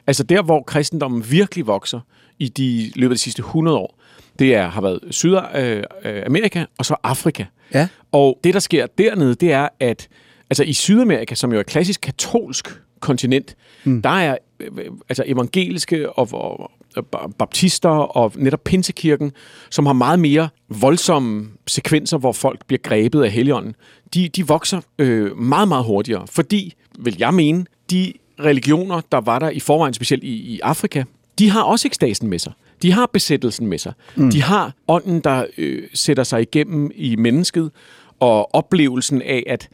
Altså 0.07 0.23
der, 0.23 0.41
hvor 0.41 0.63
kristendommen 0.63 1.31
virkelig 1.31 1.67
vokser 1.67 1.99
i 2.39 2.47
de 2.47 2.91
løbet 2.95 3.13
af 3.13 3.17
de 3.17 3.21
sidste 3.21 3.39
100 3.39 3.77
år, 3.77 3.99
det 4.39 4.55
er, 4.55 4.69
har 4.69 4.81
været 4.81 4.99
Sydamerika 5.11 6.65
og 6.77 6.85
så 6.85 6.95
Afrika. 7.03 7.45
Ja. 7.73 7.87
Og 8.11 8.39
det, 8.43 8.53
der 8.53 8.59
sker 8.59 8.87
dernede, 8.97 9.35
det 9.35 9.51
er, 9.51 9.69
at 9.79 10.07
altså 10.49 10.63
i 10.63 10.73
Sydamerika, 10.73 11.35
som 11.35 11.53
jo 11.53 11.59
er 11.59 11.63
klassisk 11.63 12.01
katolsk 12.01 12.67
kontinent, 13.03 13.55
mm. 13.83 14.01
der 14.01 14.09
er 14.09 14.37
øh, 14.59 14.85
altså 15.09 15.23
evangeliske 15.27 16.09
og, 16.09 16.27
og, 16.31 16.71
og 17.11 17.35
baptister 17.35 17.89
og 17.89 18.31
netop 18.35 18.63
Pinsekirken, 18.63 19.31
som 19.69 19.85
har 19.85 19.93
meget 19.93 20.19
mere 20.19 20.49
voldsomme 20.69 21.49
sekvenser, 21.67 22.17
hvor 22.17 22.31
folk 22.31 22.65
bliver 22.67 22.79
grebet 22.83 23.23
af 23.23 23.31
heligånden. 23.31 23.75
De, 24.13 24.29
de 24.29 24.47
vokser 24.47 24.81
øh, 24.99 25.37
meget, 25.37 25.67
meget 25.67 25.85
hurtigere, 25.85 26.27
fordi, 26.27 26.73
vil 26.99 27.15
jeg 27.19 27.33
mene, 27.33 27.65
de 27.91 28.13
religioner, 28.39 29.01
der 29.11 29.21
var 29.21 29.39
der 29.39 29.49
i 29.49 29.59
forvejen, 29.59 29.93
specielt 29.93 30.23
i, 30.23 30.33
i 30.33 30.59
Afrika, 30.59 31.03
de 31.39 31.49
har 31.49 31.63
også 31.63 31.87
ekstasen 31.87 32.27
med 32.27 32.39
sig. 32.39 32.51
De 32.81 32.91
har 32.91 33.09
besættelsen 33.13 33.67
med 33.67 33.77
sig. 33.77 33.93
Mm. 34.15 34.31
De 34.31 34.41
har 34.41 34.73
ånden, 34.87 35.19
der 35.19 35.45
øh, 35.57 35.83
sætter 35.93 36.23
sig 36.23 36.41
igennem 36.41 36.91
i 36.95 37.15
mennesket, 37.15 37.71
og 38.19 38.55
oplevelsen 38.55 39.21
af, 39.21 39.43
at, 39.47 39.69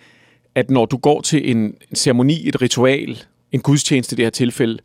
at 0.56 0.70
når 0.70 0.86
du 0.86 0.98
går 0.98 1.22
til 1.22 1.52
en, 1.52 1.58
en 1.58 1.96
ceremoni, 1.96 2.48
et 2.48 2.62
ritual, 2.62 3.24
en 3.52 3.60
gudstjeneste 3.60 4.14
i 4.14 4.18
det 4.18 4.26
her 4.26 4.30
tilfælde, 4.30 4.80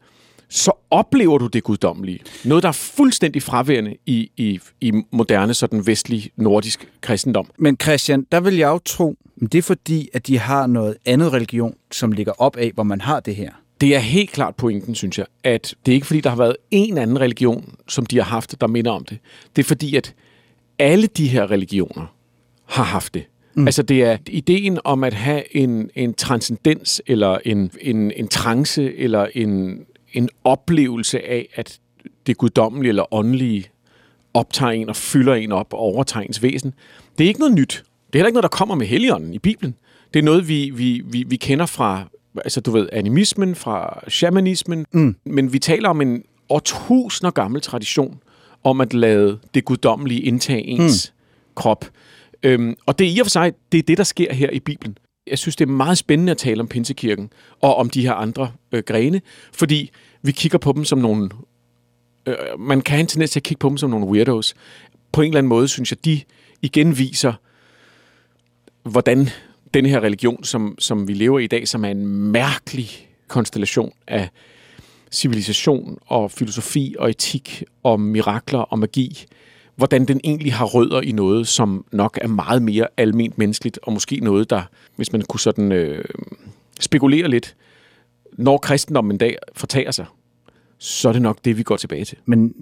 så 0.48 0.72
oplever 0.90 1.38
du 1.38 1.46
det 1.46 1.62
guddommelige. 1.62 2.20
Noget, 2.44 2.62
der 2.62 2.68
er 2.68 2.72
fuldstændig 2.72 3.42
fraværende 3.42 3.96
i, 4.06 4.30
i, 4.36 4.60
i 4.80 4.92
moderne, 5.10 5.54
sådan 5.54 5.86
vestlig, 5.86 6.30
nordisk 6.36 6.88
kristendom. 7.00 7.50
Men 7.58 7.76
Christian, 7.82 8.26
der 8.32 8.40
vil 8.40 8.56
jeg 8.56 8.68
jo 8.68 8.78
tro, 8.78 9.16
at 9.42 9.52
det 9.52 9.58
er 9.58 9.62
fordi, 9.62 10.08
at 10.12 10.26
de 10.26 10.38
har 10.38 10.66
noget 10.66 10.96
andet 11.04 11.32
religion, 11.32 11.74
som 11.92 12.12
ligger 12.12 12.32
op 12.38 12.56
af, 12.56 12.70
hvor 12.74 12.82
man 12.82 13.00
har 13.00 13.20
det 13.20 13.36
her. 13.36 13.50
Det 13.80 13.94
er 13.94 13.98
helt 13.98 14.30
klart 14.30 14.54
pointen, 14.54 14.94
synes 14.94 15.18
jeg, 15.18 15.26
at 15.44 15.74
det 15.86 15.92
er 15.92 15.94
ikke 15.94 16.06
fordi, 16.06 16.20
der 16.20 16.30
har 16.30 16.36
været 16.36 16.56
en 16.70 16.98
anden 16.98 17.20
religion, 17.20 17.74
som 17.88 18.06
de 18.06 18.16
har 18.16 18.24
haft, 18.24 18.60
der 18.60 18.66
minder 18.66 18.90
om 18.90 19.04
det. 19.04 19.18
Det 19.56 19.62
er 19.62 19.66
fordi, 19.66 19.96
at 19.96 20.14
alle 20.78 21.06
de 21.06 21.28
her 21.28 21.50
religioner 21.50 22.06
har 22.64 22.84
haft 22.84 23.14
det. 23.14 23.24
Mm. 23.54 23.66
Altså 23.66 23.82
det 23.82 24.02
er 24.02 24.16
ideen 24.28 24.78
om 24.84 25.04
at 25.04 25.14
have 25.14 25.56
en, 25.56 25.90
en 25.94 26.14
transcendens, 26.14 27.02
eller 27.06 27.38
en, 27.44 27.70
en, 27.80 28.12
en 28.16 28.28
trance, 28.28 28.96
eller 28.96 29.26
en, 29.34 29.80
en 30.12 30.28
oplevelse 30.44 31.28
af, 31.28 31.48
at 31.54 31.78
det 32.26 32.38
guddommelige 32.38 32.88
eller 32.88 33.14
åndelige 33.14 33.66
optager 34.34 34.72
en 34.72 34.88
og 34.88 34.96
fylder 34.96 35.34
en 35.34 35.52
op 35.52 35.72
og 35.72 35.78
overtager 35.78 36.26
ens 36.26 36.42
væsen. 36.42 36.74
Det 37.18 37.24
er 37.24 37.28
ikke 37.28 37.40
noget 37.40 37.54
nyt. 37.54 37.84
Det 38.06 38.14
er 38.14 38.18
heller 38.18 38.26
ikke 38.26 38.34
noget, 38.34 38.42
der 38.52 38.56
kommer 38.56 38.74
med 38.74 38.86
Helligånden 38.86 39.34
i 39.34 39.38
Bibelen. 39.38 39.74
Det 40.14 40.18
er 40.18 40.24
noget, 40.24 40.48
vi, 40.48 40.70
vi, 40.70 41.02
vi, 41.06 41.24
vi 41.28 41.36
kender 41.36 41.66
fra 41.66 42.08
altså 42.36 42.60
du 42.60 42.70
ved, 42.70 42.88
animismen, 42.92 43.54
fra 43.54 44.04
shamanismen, 44.08 44.86
mm. 44.92 45.16
men 45.24 45.52
vi 45.52 45.58
taler 45.58 45.88
om 45.88 46.00
en 46.00 46.22
årtusinder 46.48 47.30
gammel 47.30 47.60
tradition 47.60 48.18
om 48.64 48.80
at 48.80 48.94
lade 48.94 49.38
det 49.54 49.64
guddommelige 49.64 50.20
indtage 50.20 50.62
ens 50.62 51.12
mm. 51.12 51.54
krop. 51.54 51.84
Øhm, 52.44 52.76
og 52.86 52.98
det 52.98 53.06
er 53.06 53.10
i 53.10 53.18
og 53.18 53.26
for 53.26 53.30
sig, 53.30 53.52
det 53.72 53.78
er 53.78 53.82
det, 53.82 53.98
der 53.98 54.04
sker 54.04 54.32
her 54.32 54.50
i 54.50 54.60
Bibelen. 54.60 54.98
Jeg 55.26 55.38
synes, 55.38 55.56
det 55.56 55.68
er 55.68 55.72
meget 55.72 55.98
spændende 55.98 56.30
at 56.30 56.38
tale 56.38 56.60
om 56.60 56.68
Pinsekirken 56.68 57.30
og 57.60 57.76
om 57.76 57.90
de 57.90 58.02
her 58.02 58.12
andre 58.12 58.52
øh, 58.72 58.82
grene, 58.82 59.20
fordi 59.52 59.90
vi 60.22 60.32
kigger 60.32 60.58
på 60.58 60.72
dem 60.72 60.84
som 60.84 60.98
nogle... 60.98 61.30
Øh, 62.26 62.34
man 62.58 62.80
kan 62.80 62.92
have 62.92 63.00
en 63.00 63.06
tendens 63.06 63.30
til 63.30 63.40
at 63.40 63.42
kigge 63.42 63.58
på 63.58 63.68
dem 63.68 63.76
som 63.76 63.90
nogle 63.90 64.06
weirdos. 64.06 64.54
På 65.12 65.22
en 65.22 65.28
eller 65.28 65.38
anden 65.38 65.48
måde, 65.48 65.68
synes 65.68 65.90
jeg, 65.92 66.04
de 66.04 66.20
igen 66.62 66.98
viser, 66.98 67.32
hvordan 68.82 69.28
den 69.74 69.86
her 69.86 70.00
religion, 70.00 70.44
som, 70.44 70.76
som 70.78 71.08
vi 71.08 71.14
lever 71.14 71.38
i 71.38 71.44
i 71.44 71.46
dag, 71.46 71.68
som 71.68 71.84
er 71.84 71.88
en 71.88 72.06
mærkelig 72.06 72.90
konstellation 73.28 73.92
af 74.06 74.28
civilisation 75.12 75.98
og 76.06 76.30
filosofi 76.30 76.94
og 76.98 77.10
etik 77.10 77.64
og 77.82 78.00
mirakler 78.00 78.58
og 78.58 78.78
magi, 78.78 79.26
hvordan 79.76 80.04
den 80.04 80.20
egentlig 80.24 80.54
har 80.54 80.64
rødder 80.64 81.00
i 81.00 81.12
noget, 81.12 81.48
som 81.48 81.84
nok 81.92 82.18
er 82.22 82.28
meget 82.28 82.62
mere 82.62 82.86
alment 82.96 83.38
menneskeligt, 83.38 83.78
og 83.82 83.92
måske 83.92 84.16
noget, 84.22 84.50
der, 84.50 84.62
hvis 84.96 85.12
man 85.12 85.22
kunne 85.22 85.40
sådan 85.40 85.72
øh, 85.72 86.04
spekulere 86.80 87.28
lidt, 87.28 87.56
når 88.32 88.58
kristendommen 88.58 89.12
en 89.12 89.18
dag 89.18 89.36
fortager 89.54 89.90
sig, 89.90 90.06
så 90.78 91.08
er 91.08 91.12
det 91.12 91.22
nok 91.22 91.38
det, 91.44 91.58
vi 91.58 91.62
går 91.62 91.76
tilbage 91.76 92.04
til. 92.04 92.18
Men 92.24 92.54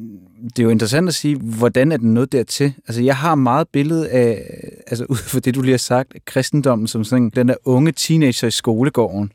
det 0.42 0.58
er 0.58 0.62
jo 0.62 0.70
interessant 0.70 1.08
at 1.08 1.14
sige, 1.14 1.36
hvordan 1.36 1.92
er 1.92 1.96
den 1.96 2.14
nået 2.14 2.32
dertil? 2.32 2.74
Altså, 2.88 3.02
jeg 3.02 3.16
har 3.16 3.34
meget 3.34 3.68
billede 3.68 4.10
af, 4.10 4.44
altså 4.86 5.04
ud 5.10 5.16
fra 5.16 5.40
det, 5.40 5.54
du 5.54 5.62
lige 5.62 5.72
har 5.72 5.78
sagt, 5.78 6.14
kristendommen 6.24 6.86
som 6.86 7.04
sådan 7.04 7.30
den 7.30 7.48
der 7.48 7.54
unge 7.64 7.92
teenager 7.92 8.48
i 8.48 8.50
skolegården, 8.50 9.32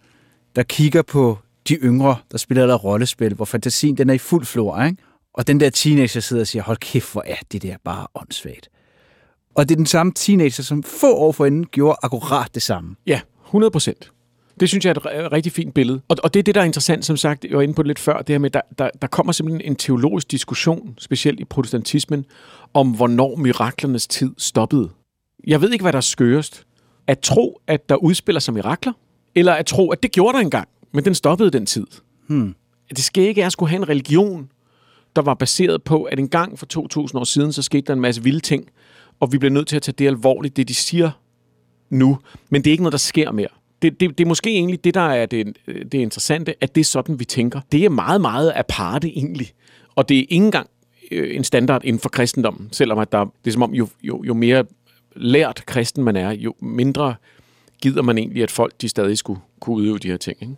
der 0.55 0.63
kigger 0.63 1.01
på 1.01 1.37
de 1.67 1.75
yngre, 1.75 2.15
der 2.31 2.37
spiller 2.37 2.67
der 2.67 2.75
rollespil, 2.75 3.33
hvor 3.33 3.45
fantasien 3.45 3.97
den 3.97 4.09
er 4.09 4.13
i 4.13 4.17
fuld 4.17 4.45
flor, 4.45 4.83
ikke? 4.83 4.97
Og 5.37 5.47
den 5.47 5.59
der 5.59 5.69
teenager 5.69 6.19
sidder 6.19 6.41
og 6.41 6.47
siger, 6.47 6.63
hold 6.63 6.77
kæft, 6.77 7.11
hvor 7.11 7.23
er 7.25 7.35
det 7.51 7.61
der 7.61 7.75
bare 7.83 8.07
åndssvagt. 8.15 8.69
Og 9.55 9.69
det 9.69 9.75
er 9.75 9.77
den 9.77 9.85
samme 9.85 10.11
teenager, 10.15 10.63
som 10.63 10.83
få 10.83 11.15
år 11.15 11.31
forinden 11.31 11.65
gjorde 11.65 11.97
akkurat 12.03 12.55
det 12.55 12.63
samme. 12.63 12.95
Ja, 13.07 13.21
100 13.45 13.71
procent. 13.71 14.11
Det 14.59 14.69
synes 14.69 14.85
jeg 14.85 14.95
er 15.05 15.25
et 15.25 15.31
rigtig 15.31 15.51
fint 15.51 15.73
billede. 15.73 16.01
Og, 16.07 16.17
og 16.23 16.33
det 16.33 16.39
er 16.39 16.43
det, 16.43 16.55
der 16.55 16.61
er 16.61 16.65
interessant, 16.65 17.05
som 17.05 17.17
sagt, 17.17 17.45
jeg 17.45 17.57
var 17.57 17.61
inde 17.61 17.73
på 17.73 17.83
det 17.83 17.87
lidt 17.87 17.99
før, 17.99 18.17
det 18.17 18.33
her 18.33 18.39
med, 18.39 18.49
der, 18.49 18.61
der, 18.79 18.89
der 19.01 19.07
kommer 19.07 19.33
simpelthen 19.33 19.71
en 19.71 19.75
teologisk 19.75 20.31
diskussion, 20.31 20.95
specielt 20.97 21.39
i 21.39 21.45
protestantismen, 21.45 22.25
om 22.73 22.91
hvornår 22.91 23.35
miraklernes 23.35 24.07
tid 24.07 24.33
stoppede. 24.37 24.89
Jeg 25.47 25.61
ved 25.61 25.71
ikke, 25.71 25.83
hvad 25.83 25.93
der 25.93 25.97
er 25.97 26.01
skørest. 26.01 26.63
At 27.07 27.19
tro, 27.19 27.61
at 27.67 27.89
der 27.89 27.95
udspiller 27.95 28.39
sig 28.39 28.53
mirakler, 28.53 28.93
eller 29.35 29.53
at 29.53 29.65
tro, 29.65 29.89
at 29.89 30.03
det 30.03 30.11
gjorde 30.11 30.37
der 30.37 30.43
engang, 30.43 30.67
men 30.93 31.05
den 31.05 31.15
stoppede 31.15 31.51
den 31.51 31.65
tid. 31.65 31.87
Hmm. 32.27 32.55
Det 32.89 33.03
skal 33.03 33.23
ikke 33.23 33.45
at 33.45 33.51
skulle 33.51 33.69
have 33.69 33.77
en 33.77 33.89
religion, 33.89 34.49
der 35.17 35.23
var 35.23 35.33
baseret 35.33 35.83
på, 35.83 36.03
at 36.03 36.19
en 36.19 36.29
gang 36.29 36.59
for 36.59 36.65
2000 36.65 37.19
år 37.19 37.23
siden, 37.23 37.53
så 37.53 37.61
skete 37.61 37.81
der 37.81 37.93
en 37.93 37.99
masse 37.99 38.23
vilde 38.23 38.39
ting, 38.39 38.69
og 39.19 39.31
vi 39.31 39.37
bliver 39.37 39.51
nødt 39.51 39.67
til 39.67 39.75
at 39.75 39.81
tage 39.81 39.95
det 39.97 40.07
alvorligt, 40.07 40.57
det 40.57 40.67
de 40.67 40.73
siger 40.73 41.11
nu. 41.89 42.17
Men 42.49 42.63
det 42.63 42.69
er 42.69 42.71
ikke 42.71 42.83
noget, 42.83 42.91
der 42.91 42.97
sker 42.97 43.31
mere 43.31 43.47
det, 43.81 43.99
det, 43.99 44.17
det 44.17 44.23
er 44.23 44.27
måske 44.27 44.49
egentlig 44.49 44.83
det, 44.83 44.93
der 44.93 45.01
er 45.01 45.25
det, 45.25 45.57
det 45.65 45.93
interessante, 45.93 46.55
at 46.61 46.75
det 46.75 46.81
er 46.81 46.85
sådan, 46.85 47.19
vi 47.19 47.25
tænker. 47.25 47.61
Det 47.71 47.85
er 47.85 47.89
meget, 47.89 48.21
meget 48.21 48.53
aparte 48.55 49.07
egentlig. 49.07 49.51
Og 49.95 50.09
det 50.09 50.17
er 50.17 50.21
ikke 50.21 50.35
engang 50.35 50.69
øh, 51.11 51.35
en 51.35 51.43
standard 51.43 51.83
inden 51.83 51.99
for 51.99 52.09
kristendommen, 52.09 52.69
selvom 52.71 52.99
at 52.99 53.11
der, 53.11 53.25
det 53.25 53.47
er 53.47 53.51
som 53.51 53.63
om, 53.63 53.73
jo, 53.73 53.87
jo, 54.03 54.23
jo 54.23 54.33
mere 54.33 54.65
lært 55.15 55.63
kristen 55.65 56.03
man 56.03 56.15
er, 56.15 56.31
jo 56.31 56.53
mindre 56.59 57.15
gider 57.81 58.01
man 58.01 58.17
egentlig, 58.17 58.43
at 58.43 58.51
folk 58.51 58.81
de 58.81 58.89
stadig 58.89 59.17
skulle 59.17 59.39
kunne 59.59 59.75
udøve 59.75 59.97
de 59.97 60.07
her 60.07 60.17
ting. 60.17 60.37
Ikke? 60.41 60.55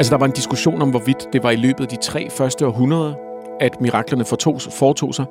Altså, 0.00 0.10
der 0.10 0.18
var 0.18 0.26
en 0.26 0.32
diskussion 0.32 0.82
om, 0.82 0.90
hvorvidt 0.90 1.28
det 1.32 1.42
var 1.42 1.50
i 1.50 1.56
løbet 1.56 1.80
af 1.80 1.88
de 1.88 1.96
tre 1.96 2.30
første 2.30 2.66
århundreder 2.66 3.14
at 3.60 3.80
miraklerne 3.80 4.24
fortog, 4.24 4.60
foretog 4.60 5.14
sig, 5.14 5.24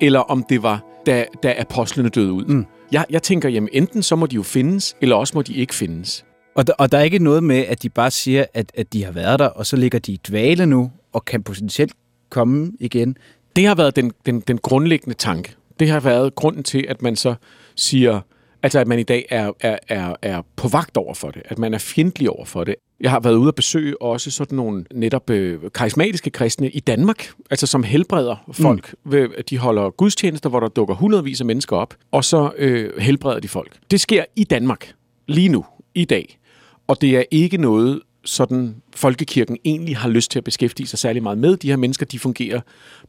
eller 0.00 0.20
om 0.20 0.44
det 0.48 0.62
var, 0.62 0.84
da, 1.06 1.24
da 1.42 1.54
apostlene 1.58 2.08
døde 2.08 2.32
ud. 2.32 2.44
Mm. 2.44 2.66
Jeg, 2.92 3.04
jeg 3.10 3.22
tænker, 3.22 3.48
jamen 3.48 3.68
enten 3.72 4.02
så 4.02 4.16
må 4.16 4.26
de 4.26 4.36
jo 4.36 4.42
findes, 4.42 4.96
eller 5.00 5.16
også 5.16 5.32
må 5.36 5.42
de 5.42 5.54
ikke 5.54 5.74
findes. 5.74 6.24
Og 6.54 6.66
der, 6.66 6.72
og 6.72 6.92
der 6.92 6.98
er 6.98 7.02
ikke 7.02 7.18
noget 7.18 7.42
med, 7.42 7.56
at 7.56 7.82
de 7.82 7.88
bare 7.88 8.10
siger, 8.10 8.44
at, 8.54 8.72
at 8.74 8.92
de 8.92 9.04
har 9.04 9.12
været 9.12 9.38
der, 9.38 9.46
og 9.46 9.66
så 9.66 9.76
ligger 9.76 9.98
de 9.98 10.12
i 10.12 10.20
dvale 10.28 10.66
nu, 10.66 10.90
og 11.12 11.24
kan 11.24 11.42
potentielt 11.42 11.92
komme 12.30 12.72
igen. 12.80 13.16
Det 13.56 13.66
har 13.66 13.74
været 13.74 13.96
den, 13.96 14.12
den, 14.26 14.40
den 14.40 14.58
grundlæggende 14.58 15.14
tanke. 15.14 15.54
Det 15.80 15.90
har 15.90 16.00
været 16.00 16.34
grunden 16.34 16.62
til, 16.62 16.86
at 16.88 17.02
man 17.02 17.16
så 17.16 17.34
siger, 17.76 18.20
altså 18.62 18.78
at 18.78 18.86
man 18.88 18.98
i 18.98 19.02
dag 19.02 19.26
er, 19.30 19.52
er, 19.60 19.78
er, 19.88 20.14
er 20.22 20.42
på 20.56 20.68
vagt 20.68 20.96
over 20.96 21.14
for 21.14 21.30
det, 21.30 21.42
at 21.44 21.58
man 21.58 21.74
er 21.74 21.78
fjendtlig 21.78 22.30
over 22.30 22.44
for 22.44 22.64
det. 22.64 22.74
Jeg 23.00 23.10
har 23.10 23.20
været 23.20 23.34
ude 23.34 23.48
at 23.48 23.54
besøge 23.54 24.02
også 24.02 24.30
sådan 24.30 24.56
nogle 24.56 24.84
netop 24.94 25.30
øh, 25.30 25.60
karismatiske 25.74 26.30
kristne 26.30 26.70
i 26.70 26.80
Danmark, 26.80 27.30
altså 27.50 27.66
som 27.66 27.82
helbreder 27.82 28.50
folk. 28.52 28.94
Mm. 29.04 29.30
De 29.50 29.58
holder 29.58 29.90
gudstjenester, 29.90 30.50
hvor 30.50 30.60
der 30.60 30.68
dukker 30.68 30.94
hundredvis 30.94 31.40
af 31.40 31.46
mennesker 31.46 31.76
op, 31.76 31.94
og 32.10 32.24
så 32.24 32.52
øh, 32.58 32.90
helbreder 32.98 33.40
de 33.40 33.48
folk. 33.48 33.76
Det 33.90 34.00
sker 34.00 34.24
i 34.36 34.44
Danmark 34.44 34.94
lige 35.28 35.48
nu, 35.48 35.64
i 35.94 36.04
dag. 36.04 36.38
Og 36.86 37.00
det 37.00 37.16
er 37.16 37.22
ikke 37.30 37.56
noget, 37.56 38.00
sådan 38.24 38.76
folkekirken 38.96 39.56
egentlig 39.64 39.96
har 39.96 40.08
lyst 40.08 40.30
til 40.30 40.38
at 40.38 40.44
beskæftige 40.44 40.86
sig 40.86 40.98
særlig 40.98 41.22
meget 41.22 41.38
med. 41.38 41.56
De 41.56 41.68
her 41.68 41.76
mennesker, 41.76 42.06
de 42.06 42.18
fungerer 42.18 42.60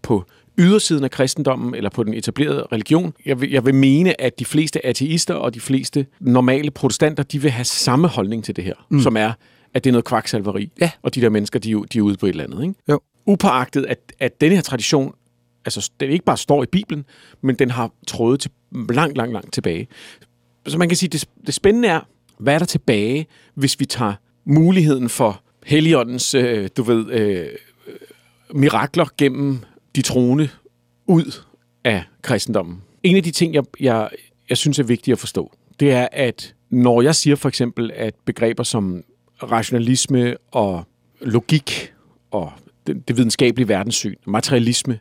på 0.01 0.23
ydersiden 0.57 1.03
af 1.03 1.11
kristendommen 1.11 1.75
eller 1.75 1.89
på 1.89 2.03
den 2.03 2.13
etablerede 2.13 2.67
religion. 2.71 3.13
Jeg 3.25 3.41
vil, 3.41 3.51
jeg 3.51 3.65
vil 3.65 3.75
mene, 3.75 4.21
at 4.21 4.39
de 4.39 4.45
fleste 4.45 4.85
ateister 4.85 5.33
og 5.33 5.53
de 5.53 5.59
fleste 5.59 6.05
normale 6.19 6.71
protestanter, 6.71 7.23
de 7.23 7.41
vil 7.41 7.51
have 7.51 7.65
samme 7.65 8.07
holdning 8.07 8.43
til 8.43 8.55
det 8.55 8.63
her, 8.63 8.73
mm. 8.89 8.99
som 8.99 9.17
er, 9.17 9.31
at 9.75 9.83
det 9.83 9.89
er 9.89 9.91
noget 9.91 10.05
kvaksalveri. 10.05 10.71
Ja. 10.81 10.91
Og 11.01 11.15
de 11.15 11.21
der 11.21 11.29
mennesker, 11.29 11.59
de, 11.59 11.83
de 11.93 11.97
er 11.97 12.01
ude 12.01 12.17
på 12.17 12.25
et 12.25 12.29
eller 12.29 12.43
andet. 12.43 12.63
Ikke? 12.63 12.75
Jo. 12.89 12.99
Upåagtet, 13.25 13.85
at, 13.85 13.99
at 14.19 14.41
denne 14.41 14.55
her 14.55 14.61
tradition, 14.61 15.13
altså 15.65 15.91
den 15.99 16.09
ikke 16.09 16.25
bare 16.25 16.37
står 16.37 16.63
i 16.63 16.65
Bibelen, 16.65 17.05
men 17.41 17.55
den 17.55 17.71
har 17.71 17.91
trådet 18.07 18.39
til 18.39 18.51
langt, 18.89 19.17
langt, 19.17 19.33
langt 19.33 19.53
tilbage. 19.53 19.87
Så 20.67 20.77
man 20.77 20.89
kan 20.89 20.97
sige, 20.97 21.09
det, 21.09 21.25
det 21.45 21.53
spændende 21.53 21.87
er, 21.87 21.99
hvad 22.39 22.53
er 22.53 22.59
der 22.59 22.65
tilbage, 22.65 23.27
hvis 23.55 23.79
vi 23.79 23.85
tager 23.85 24.13
muligheden 24.45 25.09
for 25.09 25.41
Helligåndens, 25.65 26.33
øh, 26.33 26.69
du 26.77 26.83
ved, 26.83 27.11
øh, 27.11 27.47
mirakler 28.53 29.05
gennem 29.17 29.59
de 29.95 30.01
troende 30.01 30.49
ud 31.07 31.41
af 31.83 32.03
kristendommen. 32.21 32.81
En 33.03 33.15
af 33.15 33.23
de 33.23 33.31
ting, 33.31 33.53
jeg, 33.53 33.63
jeg, 33.79 34.09
jeg 34.49 34.57
synes 34.57 34.79
er 34.79 34.83
vigtigt 34.83 35.13
at 35.13 35.19
forstå, 35.19 35.51
det 35.79 35.91
er, 35.91 36.07
at 36.11 36.55
når 36.69 37.01
jeg 37.01 37.15
siger 37.15 37.35
for 37.35 37.49
eksempel, 37.49 37.91
at 37.95 38.13
begreber 38.25 38.63
som 38.63 39.03
rationalisme 39.43 40.37
og 40.51 40.83
logik 41.21 41.93
og 42.31 42.51
det, 42.87 43.07
det 43.07 43.17
videnskabelige 43.17 43.67
verdenssyn, 43.67 44.15
materialisme, 44.27 44.99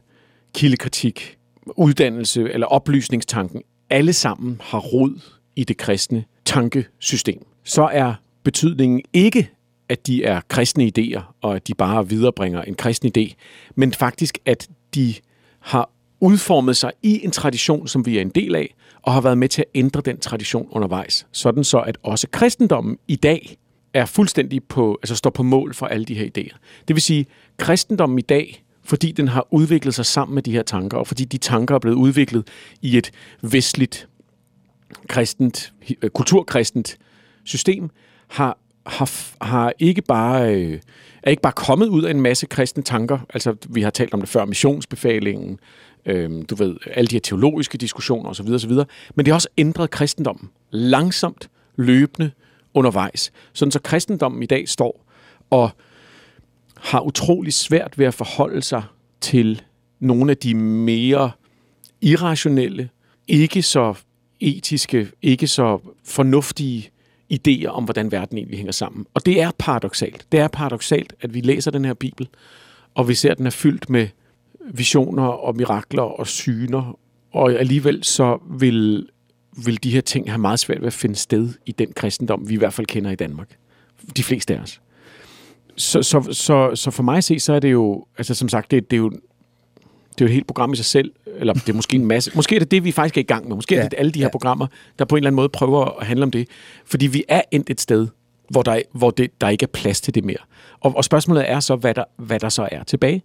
kildekritik, 0.54 1.38
uddannelse 1.66 2.52
eller 2.52 2.66
oplysningstanken, 2.66 3.62
alle 3.90 4.12
sammen 4.12 4.60
har 4.60 4.78
rod 4.78 5.20
i 5.56 5.64
det 5.64 5.76
kristne 5.76 6.24
tankesystem, 6.44 7.46
så 7.64 7.88
er 7.92 8.14
betydningen 8.42 9.02
ikke, 9.12 9.50
at 9.88 10.06
de 10.06 10.24
er 10.24 10.40
kristne 10.48 10.92
idéer, 10.98 11.20
og 11.42 11.56
at 11.56 11.68
de 11.68 11.74
bare 11.74 12.08
viderebringer 12.08 12.62
en 12.62 12.74
kristen 12.74 13.12
idé, 13.18 13.34
men 13.74 13.92
faktisk, 13.92 14.38
at 14.46 14.68
de 14.94 15.14
har 15.60 15.90
udformet 16.20 16.76
sig 16.76 16.92
i 17.02 17.24
en 17.24 17.30
tradition, 17.30 17.88
som 17.88 18.06
vi 18.06 18.18
er 18.18 18.20
en 18.20 18.28
del 18.28 18.54
af, 18.54 18.74
og 19.02 19.12
har 19.12 19.20
været 19.20 19.38
med 19.38 19.48
til 19.48 19.62
at 19.62 19.68
ændre 19.74 20.00
den 20.00 20.20
tradition 20.20 20.68
undervejs. 20.70 21.26
Sådan 21.32 21.64
så, 21.64 21.78
at 21.78 21.98
også 22.02 22.26
kristendommen 22.30 22.98
i 23.08 23.16
dag 23.16 23.56
er 23.94 24.06
fuldstændig 24.06 24.64
på, 24.64 24.98
altså 25.02 25.16
står 25.16 25.30
på 25.30 25.42
mål 25.42 25.74
for 25.74 25.86
alle 25.86 26.04
de 26.04 26.14
her 26.14 26.26
idéer. 26.26 26.56
Det 26.88 26.96
vil 26.96 27.02
sige, 27.02 27.26
kristendommen 27.56 28.18
i 28.18 28.22
dag, 28.22 28.64
fordi 28.84 29.12
den 29.12 29.28
har 29.28 29.46
udviklet 29.50 29.94
sig 29.94 30.06
sammen 30.06 30.34
med 30.34 30.42
de 30.42 30.52
her 30.52 30.62
tanker, 30.62 30.98
og 30.98 31.06
fordi 31.06 31.24
de 31.24 31.38
tanker 31.38 31.74
er 31.74 31.78
blevet 31.78 31.96
udviklet 31.96 32.48
i 32.82 32.98
et 32.98 33.10
vestligt, 33.42 34.08
kristent, 35.08 35.72
øh, 36.02 36.10
kulturkristent 36.10 36.98
system, 37.44 37.90
har, 38.28 38.58
har, 38.86 39.10
har 39.44 39.72
ikke 39.78 40.02
bare, 40.02 40.54
øh, 40.54 40.80
er 41.22 41.30
ikke 41.30 41.42
bare 41.42 41.52
kommet 41.52 41.86
ud 41.86 42.02
af 42.02 42.10
en 42.10 42.20
masse 42.20 42.46
kristne 42.46 42.82
tanker. 42.82 43.18
Altså, 43.34 43.56
vi 43.68 43.82
har 43.82 43.90
talt 43.90 44.14
om 44.14 44.20
det 44.20 44.28
før, 44.28 44.44
missionsbefalingen, 44.44 45.58
øh, 46.06 46.30
du 46.50 46.54
ved, 46.54 46.76
alle 46.90 47.08
de 47.08 47.14
her 47.14 47.20
teologiske 47.20 47.78
diskussioner 47.78 48.30
osv. 48.30 48.48
osv. 48.48 48.72
Men 49.14 49.24
det 49.24 49.28
har 49.28 49.34
også 49.34 49.48
ændret 49.58 49.90
kristendommen 49.90 50.50
langsomt, 50.70 51.48
løbende, 51.76 52.30
undervejs. 52.74 53.32
Sådan 53.52 53.72
så 53.72 53.80
kristendommen 53.80 54.42
i 54.42 54.46
dag 54.46 54.68
står 54.68 55.06
og 55.50 55.70
har 56.76 57.00
utrolig 57.00 57.52
svært 57.52 57.98
ved 57.98 58.06
at 58.06 58.14
forholde 58.14 58.62
sig 58.62 58.82
til 59.20 59.62
nogle 60.00 60.30
af 60.30 60.36
de 60.36 60.54
mere 60.54 61.30
irrationelle, 62.00 62.88
ikke 63.28 63.62
så 63.62 63.94
etiske, 64.40 65.08
ikke 65.22 65.46
så 65.46 65.78
fornuftige 66.04 66.90
idéer 67.32 67.66
om, 67.66 67.84
hvordan 67.84 68.12
verden 68.12 68.38
egentlig 68.38 68.58
hænger 68.58 68.72
sammen. 68.72 69.06
Og 69.14 69.26
det 69.26 69.40
er 69.40 69.50
paradoxalt. 69.58 70.26
Det 70.32 70.40
er 70.40 70.48
paradoxalt, 70.48 71.12
at 71.20 71.34
vi 71.34 71.40
læser 71.40 71.70
den 71.70 71.84
her 71.84 71.94
Bibel, 71.94 72.28
og 72.94 73.08
vi 73.08 73.14
ser, 73.14 73.30
at 73.30 73.38
den 73.38 73.46
er 73.46 73.50
fyldt 73.50 73.90
med 73.90 74.08
visioner 74.70 75.26
og 75.26 75.56
mirakler 75.56 76.02
og 76.02 76.26
syner, 76.26 76.98
og 77.32 77.52
alligevel 77.52 78.04
så 78.04 78.38
vil, 78.50 79.08
vil 79.56 79.82
de 79.82 79.90
her 79.90 80.00
ting 80.00 80.30
have 80.30 80.38
meget 80.38 80.58
svært 80.58 80.80
ved 80.80 80.86
at 80.86 80.92
finde 80.92 81.16
sted 81.16 81.52
i 81.66 81.72
den 81.72 81.92
kristendom, 81.92 82.48
vi 82.48 82.54
i 82.54 82.56
hvert 82.56 82.72
fald 82.72 82.86
kender 82.86 83.10
i 83.10 83.14
Danmark. 83.14 83.56
De 84.16 84.22
fleste 84.22 84.56
af 84.56 84.60
os. 84.60 84.80
Så, 85.76 86.02
så, 86.02 86.28
så, 86.32 86.70
så 86.74 86.90
for 86.90 87.02
mig 87.02 87.16
at 87.16 87.24
se, 87.24 87.40
så 87.40 87.52
er 87.52 87.60
det 87.60 87.72
jo, 87.72 88.06
altså 88.18 88.34
som 88.34 88.48
sagt, 88.48 88.70
det, 88.70 88.90
det 88.90 88.96
er 88.96 89.00
jo 89.00 89.12
det 90.18 90.20
er 90.20 90.24
jo 90.24 90.26
et 90.26 90.32
helt 90.32 90.46
program 90.46 90.72
i 90.72 90.76
sig 90.76 90.84
selv, 90.84 91.12
eller 91.36 91.52
det 91.52 91.68
er 91.68 91.72
måske 91.72 91.96
en 91.96 92.06
masse. 92.06 92.30
Måske 92.34 92.54
er 92.54 92.58
det 92.58 92.70
det, 92.70 92.84
vi 92.84 92.92
faktisk 92.92 93.16
er 93.16 93.20
i 93.20 93.24
gang 93.24 93.48
med. 93.48 93.56
Måske 93.56 93.74
ja, 93.74 93.80
er 93.82 93.88
det 93.88 93.98
alle 93.98 94.12
de 94.12 94.18
her 94.18 94.26
ja. 94.26 94.30
programmer, 94.30 94.66
der 94.98 95.04
på 95.04 95.14
en 95.14 95.18
eller 95.18 95.28
anden 95.28 95.36
måde 95.36 95.48
prøver 95.48 96.00
at 96.00 96.06
handle 96.06 96.22
om 96.22 96.30
det. 96.30 96.48
Fordi 96.84 97.06
vi 97.06 97.24
er 97.28 97.42
endt 97.50 97.70
et 97.70 97.80
sted, 97.80 98.08
hvor 98.50 98.62
der, 98.62 98.82
hvor 98.92 99.10
det, 99.10 99.40
der 99.40 99.48
ikke 99.48 99.62
er 99.62 99.68
plads 99.72 100.00
til 100.00 100.14
det 100.14 100.24
mere. 100.24 100.36
Og, 100.80 100.96
og 100.96 101.04
spørgsmålet 101.04 101.50
er 101.50 101.60
så, 101.60 101.76
hvad 101.76 101.94
der, 101.94 102.04
hvad 102.16 102.40
der 102.40 102.48
så 102.48 102.68
er 102.72 102.82
tilbage. 102.82 103.22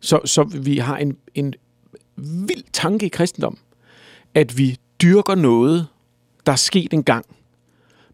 Så, 0.00 0.20
så 0.24 0.42
vi 0.42 0.78
har 0.78 0.96
en, 0.96 1.16
en 1.34 1.54
vild 2.16 2.64
tanke 2.72 3.06
i 3.06 3.08
kristendom, 3.08 3.58
at 4.34 4.58
vi 4.58 4.78
dyrker 5.04 5.34
noget, 5.34 5.86
der 6.46 6.52
er 6.52 6.56
sket 6.56 6.92
engang, 6.92 7.24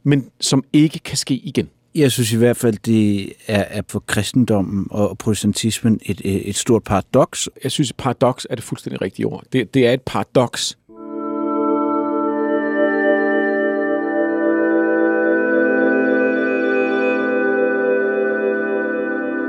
men 0.02 0.30
som 0.40 0.64
ikke 0.72 0.98
kan 0.98 1.16
ske 1.16 1.34
igen. 1.34 1.68
Jeg 1.94 2.12
synes 2.12 2.32
i 2.32 2.36
hvert 2.36 2.56
fald, 2.56 2.76
det 2.84 3.32
er, 3.46 3.64
er 3.68 3.82
for 3.88 4.04
kristendommen 4.06 4.86
og 4.90 5.18
protestantismen 5.18 6.00
et, 6.02 6.20
et 6.24 6.56
stort 6.56 6.84
paradoks. 6.84 7.48
Jeg 7.62 7.70
synes, 7.70 7.92
paradoks 7.92 8.46
er 8.50 8.54
det 8.54 8.64
fuldstændig 8.64 9.02
rigtige 9.02 9.26
ord. 9.26 9.44
Det, 9.52 9.74
det 9.74 9.86
er 9.86 9.92
et 9.92 10.02
paradoks. 10.02 10.78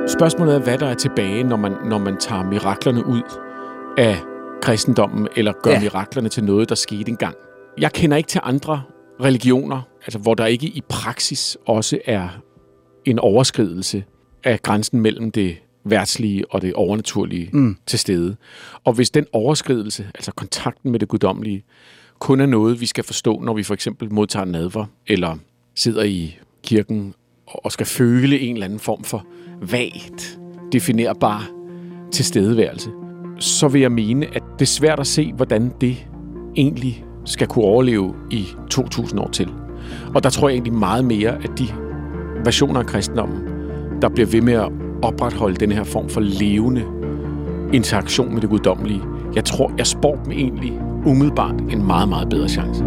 Spørgsmålet 0.08 0.56
er, 0.56 0.60
hvad 0.60 0.78
der 0.78 0.88
er 0.88 0.96
tilbage, 0.96 1.44
når 1.44 1.58
man, 1.58 1.72
når 1.86 1.98
man 1.98 2.18
tager 2.18 2.44
miraklerne 2.44 3.06
ud 3.06 3.22
af 3.98 4.31
kristendommen, 4.62 5.28
eller 5.36 5.54
gør 5.64 5.72
ja. 5.72 5.80
miraklerne 5.80 6.30
til 6.30 6.44
noget, 6.44 6.70
der 6.70 6.76
skete 6.76 7.10
engang. 7.10 7.36
Jeg 7.78 7.92
kender 7.92 8.18
ikke 8.18 8.28
til 8.28 8.42
andre 8.44 8.82
religioner, 9.24 9.82
altså 10.06 10.20
hvor 10.20 10.34
der 10.34 10.46
ikke 10.46 10.68
i 10.68 10.82
praksis 10.90 11.58
også 11.66 12.00
er 12.06 12.30
en 13.06 13.20
overskridelse 13.20 14.04
af 14.44 14.62
grænsen 14.62 15.02
mellem 15.02 15.32
det 15.32 15.58
værtslige 15.84 16.52
og 16.52 16.62
det 16.62 16.74
overnaturlige 16.74 17.50
mm. 17.54 17.78
til 17.88 18.00
stede. 18.00 18.36
Og 18.84 18.94
hvis 18.94 19.10
den 19.10 19.26
overskridelse, 19.34 20.08
altså 20.16 20.32
kontakten 20.32 20.92
med 20.92 21.00
det 21.00 21.08
guddommelige, 21.08 21.64
kun 22.20 22.42
er 22.42 22.46
noget, 22.46 22.82
vi 22.82 22.86
skal 22.86 23.04
forstå, 23.04 23.40
når 23.40 23.54
vi 23.54 23.64
for 23.64 23.74
eksempel 23.74 24.14
modtager 24.14 24.46
nadver, 24.46 24.86
eller 25.08 25.38
sidder 25.76 26.04
i 26.04 26.40
kirken 26.64 27.14
og 27.46 27.72
skal 27.72 27.86
føle 27.86 28.40
en 28.40 28.56
eller 28.56 28.66
anden 28.66 28.80
form 28.80 29.04
for 29.04 29.26
vagt, 29.62 30.40
definerbar 30.72 31.50
tilstedeværelse, 32.12 32.90
så 33.42 33.68
vil 33.68 33.82
jeg 33.82 33.92
mene, 33.92 34.26
at 34.26 34.44
det 34.54 34.62
er 34.62 34.70
svært 34.70 35.00
at 35.00 35.08
se, 35.08 35.34
hvordan 35.34 35.72
det 35.82 36.08
egentlig 36.56 37.06
skal 37.26 37.48
kunne 37.48 37.66
overleve 37.66 38.14
i 38.32 38.48
2000 38.70 39.20
år 39.20 39.30
til. 39.30 39.50
Og 40.16 40.24
der 40.24 40.30
tror 40.30 40.50
jeg 40.50 40.56
egentlig 40.56 40.74
meget 40.74 41.06
mere, 41.06 41.30
at 41.30 41.60
de 41.60 41.68
versioner 42.44 42.80
af 42.80 42.86
kristendommen, 42.86 43.42
der 44.02 44.10
bliver 44.10 44.28
ved 44.28 44.42
med 44.42 44.54
at 44.54 44.72
opretholde 45.02 45.56
den 45.56 45.72
her 45.72 45.84
form 45.84 46.10
for 46.10 46.22
levende 46.22 46.84
interaktion 47.74 48.34
med 48.34 48.42
det 48.42 48.50
guddommelige, 48.50 49.02
jeg 49.36 49.46
tror, 49.46 49.72
jeg 49.78 49.88
spår 49.88 50.16
dem 50.24 50.32
egentlig 50.32 50.74
umiddelbart 51.06 51.56
en 51.70 51.88
meget, 51.88 52.10
meget 52.10 52.30
bedre 52.30 52.50
chance. 52.50 52.84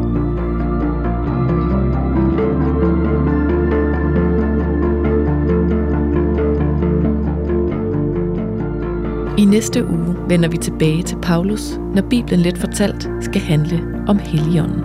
I 9.38 9.44
næste 9.44 9.86
uge 9.86 10.16
vender 10.28 10.48
vi 10.48 10.56
tilbage 10.56 11.02
til 11.02 11.16
Paulus, 11.22 11.78
når 11.94 12.02
Bibelen 12.02 12.40
let 12.40 12.58
fortalt 12.58 13.08
skal 13.20 13.40
handle 13.40 14.04
om 14.08 14.18
Helligånden. 14.18 14.80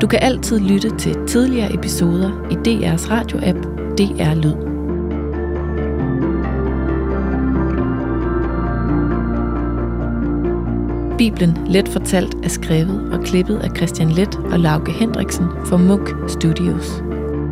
Du 0.00 0.06
kan 0.06 0.18
altid 0.22 0.60
lytte 0.60 0.96
til 0.98 1.16
tidligere 1.26 1.74
episoder 1.74 2.30
i 2.50 2.54
DR's 2.54 3.10
radioapp 3.10 3.58
DR 3.98 4.34
Lyd. 4.34 4.70
Bibelen 11.18 11.58
Let 11.66 11.88
Fortalt 11.88 12.34
er 12.42 12.48
skrevet 12.48 13.12
og 13.12 13.24
klippet 13.24 13.56
af 13.56 13.76
Christian 13.76 14.10
Let 14.10 14.36
og 14.36 14.60
Lauke 14.60 14.92
Hendriksen 14.92 15.46
for 15.66 15.76
Munk 15.76 16.08
Studios. 16.28 17.02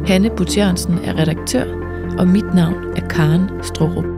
Hanne 0.06 0.30
Butjørnsen 0.30 0.98
er 1.04 1.18
redaktør, 1.18 1.64
og 2.18 2.28
mit 2.28 2.54
navn 2.54 2.74
er 2.96 3.08
Karen 3.08 3.50
Strohrup. 3.62 4.17